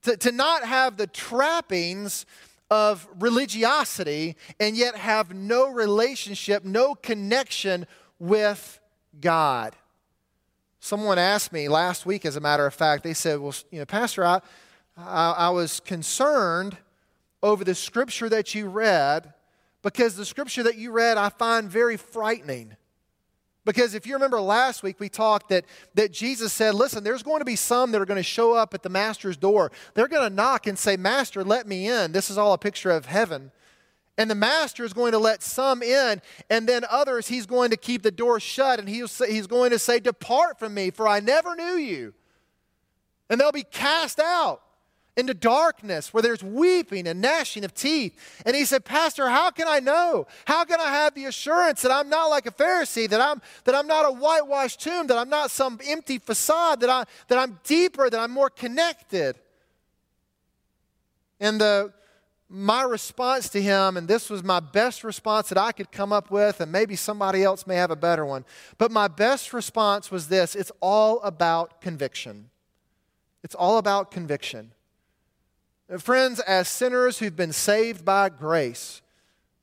to, 0.05 0.17
to 0.17 0.31
not 0.31 0.63
have 0.63 0.97
the 0.97 1.07
trappings 1.07 2.25
of 2.71 3.07
religiosity 3.19 4.35
and 4.59 4.75
yet 4.75 4.95
have 4.95 5.33
no 5.33 5.69
relationship, 5.69 6.63
no 6.63 6.95
connection 6.95 7.85
with 8.19 8.79
God. 9.19 9.75
Someone 10.79 11.17
asked 11.17 11.51
me 11.51 11.67
last 11.67 12.05
week, 12.05 12.25
as 12.25 12.35
a 12.35 12.39
matter 12.39 12.65
of 12.65 12.73
fact, 12.73 13.03
they 13.03 13.13
said, 13.13 13.39
Well, 13.39 13.53
you 13.71 13.79
know, 13.79 13.85
Pastor, 13.85 14.25
I, 14.25 14.41
I, 14.97 15.31
I 15.31 15.49
was 15.49 15.79
concerned 15.79 16.77
over 17.41 17.63
the 17.63 17.75
scripture 17.75 18.29
that 18.29 18.53
you 18.53 18.67
read 18.67 19.33
because 19.81 20.15
the 20.15 20.25
scripture 20.25 20.63
that 20.63 20.77
you 20.77 20.91
read 20.91 21.17
I 21.17 21.29
find 21.29 21.69
very 21.69 21.97
frightening. 21.97 22.75
Because 23.65 23.95
if 23.95 24.05
you 24.05 24.13
remember 24.13 24.39
last 24.39 24.83
week, 24.83 24.99
we 24.99 25.09
talked 25.09 25.49
that, 25.49 25.65
that 25.95 26.11
Jesus 26.11 26.53
said, 26.53 26.75
Listen, 26.75 27.03
there's 27.03 27.23
going 27.23 27.39
to 27.39 27.45
be 27.45 27.55
some 27.55 27.91
that 27.91 27.99
are 27.99 28.05
going 28.05 28.19
to 28.19 28.23
show 28.23 28.53
up 28.53 28.73
at 28.73 28.83
the 28.83 28.89
master's 28.89 29.35
door. 29.35 29.71
They're 29.95 30.07
going 30.07 30.29
to 30.29 30.33
knock 30.33 30.67
and 30.67 30.77
say, 30.77 30.95
Master, 30.95 31.43
let 31.43 31.67
me 31.67 31.87
in. 31.87 32.11
This 32.11 32.29
is 32.29 32.37
all 32.37 32.53
a 32.53 32.57
picture 32.59 32.91
of 32.91 33.07
heaven. 33.07 33.51
And 34.17 34.29
the 34.29 34.35
master 34.35 34.85
is 34.85 34.93
going 34.93 35.11
to 35.11 35.17
let 35.17 35.43
some 35.43 35.83
in, 35.83 36.21
and 36.49 36.69
then 36.69 36.85
others, 36.89 37.27
he's 37.27 37.45
going 37.45 37.71
to 37.71 37.77
keep 37.77 38.01
the 38.01 38.11
door 38.11 38.39
shut, 38.39 38.79
and 38.79 38.87
he's, 38.87 39.17
he's 39.25 39.47
going 39.47 39.71
to 39.71 39.79
say, 39.79 39.99
Depart 39.99 40.57
from 40.57 40.73
me, 40.73 40.91
for 40.91 41.07
I 41.07 41.19
never 41.19 41.53
knew 41.55 41.75
you. 41.75 42.13
And 43.29 43.41
they'll 43.41 43.51
be 43.51 43.63
cast 43.63 44.19
out 44.19 44.61
into 45.17 45.33
darkness 45.33 46.13
where 46.13 46.21
there's 46.21 46.43
weeping 46.43 47.07
and 47.07 47.21
gnashing 47.21 47.63
of 47.63 47.73
teeth. 47.73 48.41
And 48.45 48.55
he 48.55 48.65
said, 48.65 48.83
Pastor, 48.83 49.29
how 49.29 49.49
can 49.49 49.67
I 49.67 49.79
know? 49.79 50.27
How 50.45 50.65
can 50.65 50.81
I 50.81 50.91
have 50.91 51.15
the 51.15 51.25
assurance 51.25 51.81
that 51.83 51.91
I'm 51.91 52.09
not 52.09 52.27
like 52.27 52.45
a 52.45 52.51
Pharisee, 52.51 53.09
that 53.09 53.21
I'm, 53.21 53.41
that 53.63 53.75
I'm 53.75 53.87
not 53.87 54.05
a 54.05 54.11
whitewashed 54.11 54.81
tomb, 54.81 55.07
that 55.07 55.17
I'm 55.17 55.29
not 55.29 55.51
some 55.51 55.79
empty 55.87 56.19
facade, 56.19 56.81
that, 56.81 56.89
I, 56.89 57.05
that 57.29 57.37
I'm 57.37 57.59
deeper, 57.63 58.09
that 58.09 58.19
I'm 58.19 58.31
more 58.31 58.49
connected? 58.49 59.37
And 61.39 61.61
the, 61.61 61.93
my 62.49 62.83
response 62.83 63.49
to 63.49 63.61
him, 63.61 63.97
and 63.97 64.07
this 64.07 64.29
was 64.29 64.43
my 64.43 64.59
best 64.59 65.03
response 65.03 65.49
that 65.49 65.57
I 65.57 65.71
could 65.71 65.91
come 65.91 66.11
up 66.11 66.29
with, 66.29 66.59
and 66.59 66.71
maybe 66.71 66.95
somebody 66.95 67.43
else 67.43 67.65
may 67.65 67.75
have 67.75 67.91
a 67.91 67.95
better 67.95 68.25
one, 68.25 68.45
but 68.77 68.91
my 68.91 69.07
best 69.07 69.53
response 69.53 70.11
was 70.11 70.27
this 70.27 70.55
it's 70.55 70.71
all 70.81 71.21
about 71.21 71.79
conviction. 71.81 72.49
It's 73.43 73.55
all 73.55 73.77
about 73.77 74.11
conviction. 74.11 74.71
Uh, 75.91 75.97
friends, 75.97 76.39
as 76.41 76.67
sinners 76.67 77.19
who've 77.19 77.35
been 77.35 77.53
saved 77.53 78.03
by 78.03 78.29
grace, 78.29 79.01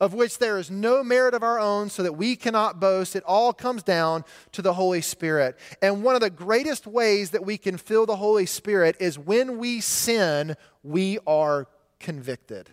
of 0.01 0.15
which 0.15 0.39
there 0.39 0.59
is 0.59 0.71
no 0.71 1.03
merit 1.03 1.35
of 1.35 1.43
our 1.43 1.59
own, 1.59 1.89
so 1.89 2.03
that 2.03 2.15
we 2.15 2.35
cannot 2.37 2.81
boast, 2.81 3.15
it 3.15 3.23
all 3.25 3.53
comes 3.53 3.83
down 3.83 4.25
to 4.51 4.63
the 4.63 4.75
Holy 4.75 5.01
Spirit. 5.01 5.57
And 5.81 6.03
one 6.03 6.15
of 6.15 6.21
the 6.21 6.31
greatest 6.31 6.87
ways 6.87 7.31
that 7.31 7.45
we 7.45 7.57
can 7.57 7.77
feel 7.77 8.05
the 8.07 8.17
Holy 8.17 8.47
Spirit 8.47 8.97
is 8.99 9.19
when 9.19 9.59
we 9.59 9.81
sin, 9.81 10.57
we 10.83 11.19
are 11.27 11.69
convicted. 12.01 12.71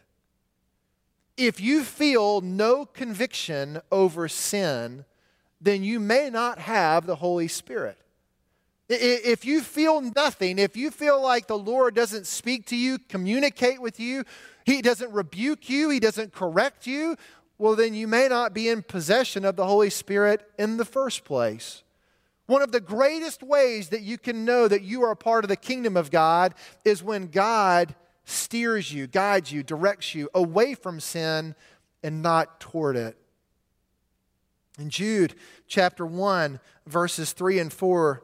If 1.38 1.62
you 1.62 1.84
feel 1.84 2.42
no 2.42 2.86
conviction 2.86 3.80
over 3.92 4.28
sin, 4.28 5.06
then 5.62 5.84
you 5.84 6.00
may 6.00 6.30
not 6.30 6.60
have 6.60 7.06
the 7.06 7.16
Holy 7.16 7.48
Spirit. 7.48 7.98
If 8.90 9.46
you 9.46 9.62
feel 9.62 10.02
nothing, 10.02 10.58
if 10.58 10.76
you 10.76 10.90
feel 10.90 11.22
like 11.22 11.46
the 11.46 11.58
Lord 11.58 11.94
doesn't 11.94 12.26
speak 12.26 12.66
to 12.68 12.76
you, 12.76 12.98
communicate 12.98 13.80
with 13.80 14.00
you, 14.00 14.24
He 14.66 14.82
doesn't 14.82 15.12
rebuke 15.12 15.70
you, 15.70 15.92
He 15.92 16.00
doesn't 16.00 16.34
correct 16.34 16.88
you, 16.88 17.16
well, 17.60 17.76
then 17.76 17.94
you 17.94 18.08
may 18.08 18.30
not 18.30 18.54
be 18.54 18.70
in 18.70 18.82
possession 18.82 19.44
of 19.44 19.58
the 19.58 19.66
Holy 19.66 19.90
Spirit 19.90 20.50
in 20.58 20.78
the 20.78 20.86
first 20.86 21.26
place. 21.26 21.84
One 22.46 22.62
of 22.62 22.72
the 22.72 22.80
greatest 22.80 23.44
ways 23.44 23.90
that 23.90 24.02
you 24.02 24.18
can 24.18 24.46
know 24.46 24.68
that 24.68 24.82
you 24.82 25.04
are 25.04 25.12
a 25.12 25.16
part 25.16 25.44
of 25.44 25.50
the 25.50 25.58
kingdom 25.58 25.96
of 25.96 26.10
God 26.10 26.56
is 26.84 27.04
when 27.04 27.28
God 27.28 27.94
steers 28.24 28.92
you, 28.92 29.08
guides 29.08 29.52
you, 29.52 29.62
directs 29.62 30.16
you 30.16 30.30
away 30.34 30.74
from 30.74 31.00
sin 31.00 31.54
and 32.02 32.22
not 32.24 32.60
toward 32.62 32.96
it. 32.96 33.18
In 34.80 34.90
Jude 34.90 35.36
chapter 35.68 36.06
1, 36.06 36.62
verses 36.88 37.34
3 37.34 37.60
and 37.60 37.74
4, 37.74 38.24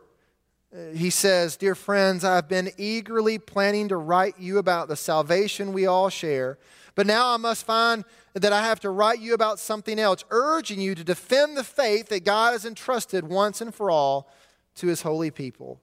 Uh, 0.76 0.92
he 0.94 1.10
says, 1.10 1.56
Dear 1.56 1.76
friends, 1.76 2.24
I've 2.24 2.50
been 2.50 2.72
eagerly 2.78 3.38
planning 3.38 3.88
to 3.90 3.98
write 3.98 4.40
you 4.40 4.58
about 4.58 4.88
the 4.88 4.96
salvation 4.96 5.72
we 5.72 5.86
all 5.86 6.10
share, 6.10 6.58
but 6.96 7.08
now 7.08 7.34
I 7.34 7.38
must 7.38 7.66
find 7.66 8.04
that 8.34 8.52
I 8.52 8.64
have 8.64 8.82
to 8.82 8.90
write 8.90 9.20
you 9.20 9.34
about 9.34 9.60
something 9.60 10.00
else, 10.00 10.26
urging 10.32 10.82
you 10.82 10.94
to 10.96 11.04
defend 11.04 11.56
the 11.56 11.64
faith 11.64 12.10
that 12.10 12.26
God 12.26 12.52
has 12.52 12.66
entrusted 12.66 13.28
once 13.28 13.62
and 13.62 13.74
for 13.74 13.90
all 13.90 14.30
to 14.76 14.88
his 14.88 15.04
holy 15.04 15.32
people. 15.32 15.80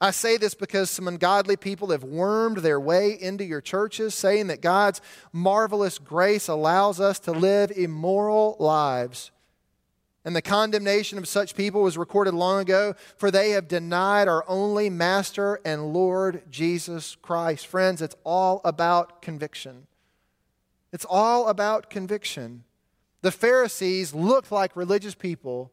I 0.00 0.10
say 0.10 0.36
this 0.36 0.54
because 0.54 0.90
some 0.90 1.08
ungodly 1.08 1.56
people 1.56 1.90
have 1.90 2.02
wormed 2.02 2.58
their 2.58 2.80
way 2.80 3.12
into 3.20 3.44
your 3.44 3.60
churches, 3.60 4.14
saying 4.14 4.46
that 4.46 4.62
God's 4.62 5.00
marvelous 5.32 5.98
grace 5.98 6.48
allows 6.48 7.00
us 7.00 7.18
to 7.20 7.32
live 7.32 7.70
immoral 7.70 8.56
lives. 8.58 9.30
And 10.24 10.36
the 10.36 10.42
condemnation 10.42 11.18
of 11.18 11.26
such 11.26 11.56
people 11.56 11.82
was 11.82 11.98
recorded 11.98 12.34
long 12.34 12.60
ago, 12.60 12.94
for 13.16 13.30
they 13.30 13.50
have 13.50 13.66
denied 13.66 14.28
our 14.28 14.44
only 14.46 14.88
Master 14.88 15.60
and 15.64 15.92
Lord 15.92 16.42
Jesus 16.48 17.16
Christ. 17.20 17.66
Friends, 17.66 18.00
it's 18.00 18.14
all 18.24 18.60
about 18.64 19.20
conviction. 19.20 19.88
It's 20.92 21.06
all 21.08 21.48
about 21.48 21.90
conviction. 21.90 22.62
The 23.22 23.32
Pharisees 23.32 24.14
looked 24.14 24.52
like 24.52 24.76
religious 24.76 25.14
people, 25.14 25.72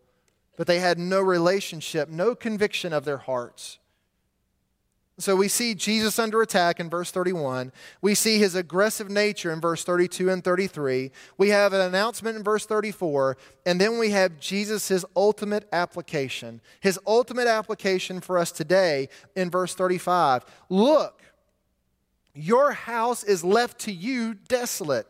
but 0.58 0.66
they 0.66 0.80
had 0.80 0.97
no 0.97 1.22
relationship, 1.22 2.10
no 2.10 2.34
conviction 2.34 2.91
of 2.91 3.06
their 3.06 3.18
hearts. 3.18 3.78
So 5.20 5.36
we 5.36 5.49
see 5.49 5.76
Jesus 5.76 6.17
under 6.17 6.41
attack 6.41 6.80
in 6.80 6.89
verse 6.89 7.11
31. 7.11 7.74
We 8.01 8.15
see 8.15 8.39
his 8.39 8.55
aggressive 8.55 9.09
nature 9.09 9.51
in 9.51 9.59
verse 9.59 9.84
32 9.84 10.30
and 10.30 10.41
33. 10.41 11.11
We 11.38 11.49
have 11.49 11.74
an 11.74 11.82
announcement 11.82 12.38
in 12.38 12.43
verse 12.43 12.65
34. 12.65 13.36
And 13.65 13.82
then 13.82 13.99
we 13.99 14.11
have 14.11 14.39
Jesus' 14.39 15.03
ultimate 15.17 15.67
application. 15.74 16.61
His 16.80 16.97
ultimate 17.05 17.47
application 17.47 18.22
for 18.22 18.38
us 18.38 18.53
today 18.53 19.09
in 19.36 19.49
verse 19.49 19.76
35. 19.76 20.45
Look, 20.70 21.22
your 22.34 22.72
house 22.72 23.26
is 23.26 23.43
left 23.43 23.80
to 23.80 23.91
you 23.91 24.34
desolate. 24.34 25.05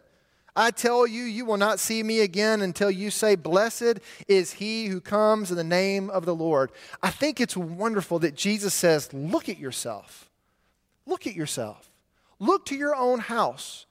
I 0.59 0.71
tell 0.71 1.07
you, 1.07 1.23
you 1.23 1.45
will 1.45 1.55
not 1.55 1.79
see 1.79 2.03
me 2.03 2.19
again 2.19 2.61
until 2.61 2.91
you 2.91 3.11
say, 3.11 3.35
Blessed 3.35 3.99
is 4.27 4.51
he 4.51 4.87
who 4.87 4.99
comes 4.99 5.51
in 5.51 5.55
the 5.55 5.63
name 5.63 6.09
of 6.09 6.25
the 6.25 6.35
Lord. 6.35 6.69
I 7.01 7.11
think 7.11 7.39
it's 7.39 7.55
wonderful 7.55 8.19
that 8.19 8.35
Jesus 8.35 8.73
says, 8.73 9.13
Look 9.13 9.47
at 9.47 9.57
yourself. 9.57 10.29
Look 11.05 11.25
at 11.25 11.33
yourself. 11.33 11.89
Look 12.39 12.65
to 12.65 12.75
your 12.75 12.93
own 12.93 13.19
house. 13.19 13.85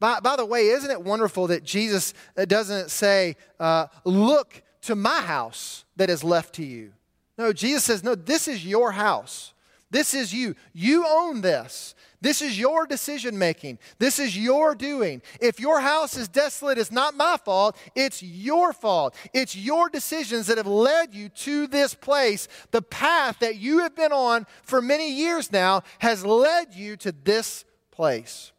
By, 0.00 0.20
by 0.20 0.36
the 0.36 0.46
way, 0.46 0.68
isn't 0.68 0.90
it 0.90 1.02
wonderful 1.02 1.48
that 1.48 1.62
Jesus 1.62 2.14
uh, 2.38 2.46
doesn't 2.46 2.90
say, 2.90 3.36
uh, 3.60 3.88
Look 4.06 4.62
to 4.82 4.94
my 4.94 5.20
house 5.20 5.84
that 5.96 6.08
is 6.08 6.24
left 6.24 6.54
to 6.54 6.64
you? 6.64 6.94
No, 7.36 7.52
Jesus 7.52 7.84
says, 7.84 8.02
No, 8.02 8.14
this 8.14 8.48
is 8.48 8.64
your 8.64 8.92
house. 8.92 9.52
This 9.90 10.14
is 10.14 10.32
you. 10.32 10.56
You 10.72 11.04
own 11.06 11.42
this. 11.42 11.94
This 12.22 12.40
is 12.40 12.56
your 12.56 12.86
decision 12.86 13.36
making. 13.36 13.80
This 13.98 14.20
is 14.20 14.38
your 14.38 14.76
doing. 14.76 15.22
If 15.40 15.58
your 15.58 15.80
house 15.80 16.16
is 16.16 16.28
desolate, 16.28 16.78
it's 16.78 16.92
not 16.92 17.16
my 17.16 17.36
fault. 17.44 17.76
It's 17.96 18.22
your 18.22 18.72
fault. 18.72 19.16
It's 19.34 19.56
your 19.56 19.88
decisions 19.88 20.46
that 20.46 20.56
have 20.56 20.68
led 20.68 21.14
you 21.14 21.28
to 21.28 21.66
this 21.66 21.94
place. 21.94 22.46
The 22.70 22.80
path 22.80 23.40
that 23.40 23.56
you 23.56 23.80
have 23.80 23.96
been 23.96 24.12
on 24.12 24.46
for 24.62 24.80
many 24.80 25.12
years 25.12 25.50
now 25.50 25.82
has 25.98 26.24
led 26.24 26.74
you 26.74 26.96
to 26.98 27.10
this 27.10 27.64
place. 27.90 28.52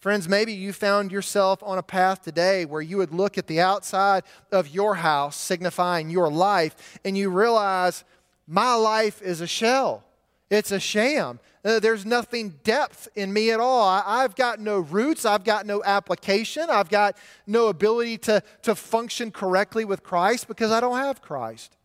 Friends, 0.00 0.26
maybe 0.26 0.54
you 0.54 0.72
found 0.72 1.12
yourself 1.12 1.62
on 1.62 1.76
a 1.76 1.82
path 1.82 2.22
today 2.22 2.64
where 2.64 2.80
you 2.80 2.96
would 2.96 3.12
look 3.12 3.36
at 3.36 3.46
the 3.46 3.60
outside 3.60 4.22
of 4.50 4.68
your 4.68 4.94
house, 4.94 5.36
signifying 5.36 6.08
your 6.08 6.30
life, 6.30 6.98
and 7.04 7.18
you 7.18 7.28
realize, 7.28 8.04
my 8.46 8.74
life 8.74 9.20
is 9.20 9.42
a 9.42 9.46
shell. 9.46 10.04
It's 10.50 10.72
a 10.72 10.80
sham. 10.80 11.40
Uh, 11.64 11.80
there's 11.80 12.06
nothing 12.06 12.58
depth 12.62 13.08
in 13.14 13.32
me 13.32 13.50
at 13.50 13.60
all. 13.60 13.86
I, 13.86 14.22
have 14.22 14.36
got 14.36 14.60
no 14.60 14.78
roots. 14.78 15.24
I've 15.24 15.44
got 15.44 15.66
no 15.66 15.82
application. 15.82 16.66
I've 16.70 16.88
got 16.88 17.16
no 17.46 17.66
ability 17.68 18.18
to, 18.18 18.42
to 18.62 18.74
function 18.74 19.30
correctly 19.30 19.84
with 19.84 20.02
Christ 20.02 20.46
because 20.46 20.70
I 20.70 20.80
don't 20.80 20.98
have 20.98 21.20
Christ. 21.20 21.76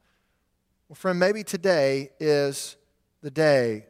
Well, 0.87 0.95
friend, 0.95 1.19
maybe 1.19 1.43
today 1.43 2.11
is 2.19 2.77
the 3.21 3.31
day. 3.31 3.87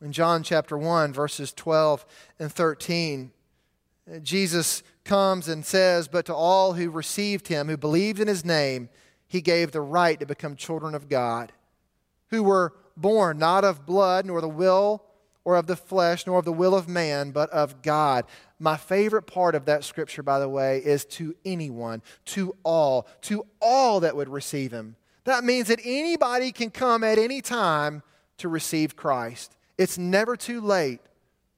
In 0.00 0.10
John 0.10 0.42
chapter 0.42 0.78
1, 0.78 1.12
verses 1.12 1.52
12 1.52 2.06
and 2.38 2.50
13, 2.50 3.30
Jesus 4.22 4.82
comes 5.04 5.48
and 5.48 5.64
says, 5.64 6.08
But 6.08 6.26
to 6.26 6.34
all 6.34 6.72
who 6.72 6.90
received 6.90 7.48
him, 7.48 7.68
who 7.68 7.76
believed 7.76 8.20
in 8.20 8.26
his 8.26 8.44
name, 8.44 8.88
he 9.28 9.40
gave 9.40 9.72
the 9.72 9.80
right 9.80 10.18
to 10.18 10.26
become 10.26 10.56
children 10.56 10.94
of 10.94 11.08
God, 11.08 11.52
who 12.28 12.42
were 12.42 12.74
born 12.96 13.38
not 13.38 13.64
of 13.64 13.86
blood, 13.86 14.26
nor 14.26 14.40
the 14.40 14.48
will 14.48 15.04
or 15.44 15.56
of 15.56 15.66
the 15.66 15.76
flesh, 15.76 16.26
nor 16.26 16.38
of 16.38 16.44
the 16.44 16.52
will 16.52 16.74
of 16.74 16.88
man, 16.88 17.32
but 17.32 17.50
of 17.50 17.82
God. 17.82 18.24
My 18.58 18.76
favorite 18.76 19.26
part 19.26 19.54
of 19.54 19.64
that 19.64 19.84
scripture, 19.84 20.22
by 20.22 20.38
the 20.38 20.48
way, 20.48 20.78
is 20.78 21.04
to 21.06 21.34
anyone, 21.44 22.02
to 22.26 22.54
all, 22.62 23.08
to 23.22 23.44
all 23.60 24.00
that 24.00 24.14
would 24.14 24.28
receive 24.28 24.72
him. 24.72 24.96
That 25.24 25.44
means 25.44 25.68
that 25.68 25.80
anybody 25.84 26.52
can 26.52 26.70
come 26.70 27.02
at 27.02 27.18
any 27.18 27.40
time 27.40 28.02
to 28.38 28.48
receive 28.48 28.96
Christ. 28.96 29.56
It's 29.78 29.98
never 29.98 30.36
too 30.36 30.60
late, 30.60 31.00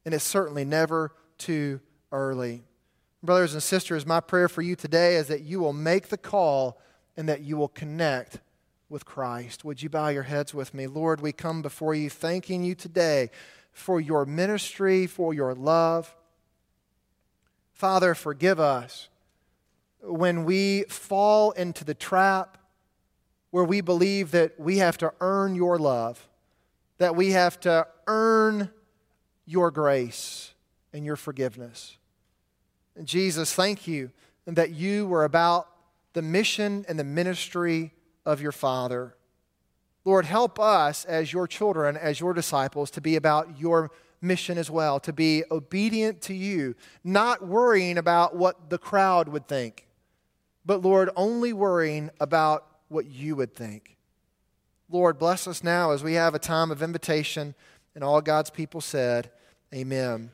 and 0.05 0.15
it's 0.15 0.25
certainly 0.25 0.65
never 0.65 1.13
too 1.39 1.81
early. 2.13 2.63
Brothers 3.23 3.55
and 3.55 3.63
sisters, 3.63 4.07
my 4.07 4.21
prayer 4.21 4.49
for 4.49 4.63
you 4.63 4.77
today 4.77 5.17
is 5.17 5.29
that 5.29 5.43
you 5.43 5.61
will 5.61 5.73
make 5.73 6.09
the 6.09 6.19
call 6.19 6.79
and 7.17 7.29
that 7.29 7.41
you 7.41 7.57
will 7.57 7.69
connect 7.69 8.41
with 8.95 9.05
Christ. 9.05 9.65
Would 9.65 9.83
you 9.83 9.89
bow 9.91 10.07
your 10.07 10.23
heads 10.23 10.55
with 10.55 10.73
me? 10.73 10.87
Lord, 10.87 11.21
we 11.21 11.33
come 11.33 11.63
before 11.63 11.97
you 11.97 12.09
thanking 12.09 12.63
you 12.63 12.77
today 12.77 13.29
for 13.73 14.01
your 14.01 14.25
ministry, 14.25 15.09
for 15.09 15.35
your 15.35 15.53
love. 15.53 16.15
Father, 17.73 18.15
forgive 18.15 18.61
us 18.61 19.09
when 20.01 20.45
we 20.45 20.85
fall 20.85 21.51
into 21.51 21.85
the 21.85 21.93
trap 21.93 22.57
where 23.51 23.65
we 23.65 23.81
believe 23.81 24.31
that 24.31 24.61
we 24.61 24.79
have 24.79 24.97
to 24.99 25.13
earn 25.21 25.57
your 25.57 25.77
love, 25.77 26.29
that 26.99 27.17
we 27.17 27.33
have 27.33 27.59
to 27.61 27.89
earn 28.07 28.71
your 29.45 29.73
grace 29.73 30.53
and 30.93 31.05
your 31.05 31.17
forgiveness. 31.17 31.97
And 32.95 33.09
Jesus, 33.09 33.53
thank 33.53 33.89
you 33.89 34.13
that 34.47 34.71
you 34.71 35.09
were 35.09 35.25
about 35.25 35.67
the 36.13 36.23
mission 36.23 36.85
and 36.89 36.97
the 36.97 37.03
ministry 37.03 37.91
of 38.25 38.41
your 38.41 38.53
Father. 38.53 39.15
Lord, 40.05 40.27
help 40.27 40.61
us 40.61 41.05
as 41.05 41.33
your 41.33 41.47
children, 41.47 41.97
as 41.97 42.21
your 42.21 42.35
disciples, 42.35 42.91
to 42.93 43.01
be 43.01 43.17
about 43.17 43.59
your 43.59 43.91
mission 44.21 44.59
as 44.59 44.71
well, 44.71 44.99
to 45.01 45.13
be 45.13 45.45
obedient 45.51 46.21
to 46.23 46.35
you, 46.35 46.75
not 47.03 47.47
worrying 47.47 47.99
about 47.99 48.35
what 48.37 48.71
the 48.71 48.79
crowd 48.79 49.29
would 49.29 49.47
think, 49.47 49.87
but 50.65 50.83
Lord, 50.83 51.11
only 51.17 51.53
worrying 51.53 52.11
about 52.21 52.67
what 52.89 53.07
you 53.07 53.37
would 53.37 53.55
think. 53.55 53.97
Lord, 54.91 55.19
bless 55.19 55.47
us 55.47 55.63
now 55.65 55.93
as 55.93 56.03
we 56.03 56.15
have 56.15 56.35
a 56.35 56.39
time 56.39 56.71
of 56.71 56.83
invitation, 56.83 57.55
and 57.95 58.03
all 58.05 58.21
God's 58.21 58.51
people 58.51 58.81
said, 58.81 59.31
Amen. 59.75 60.31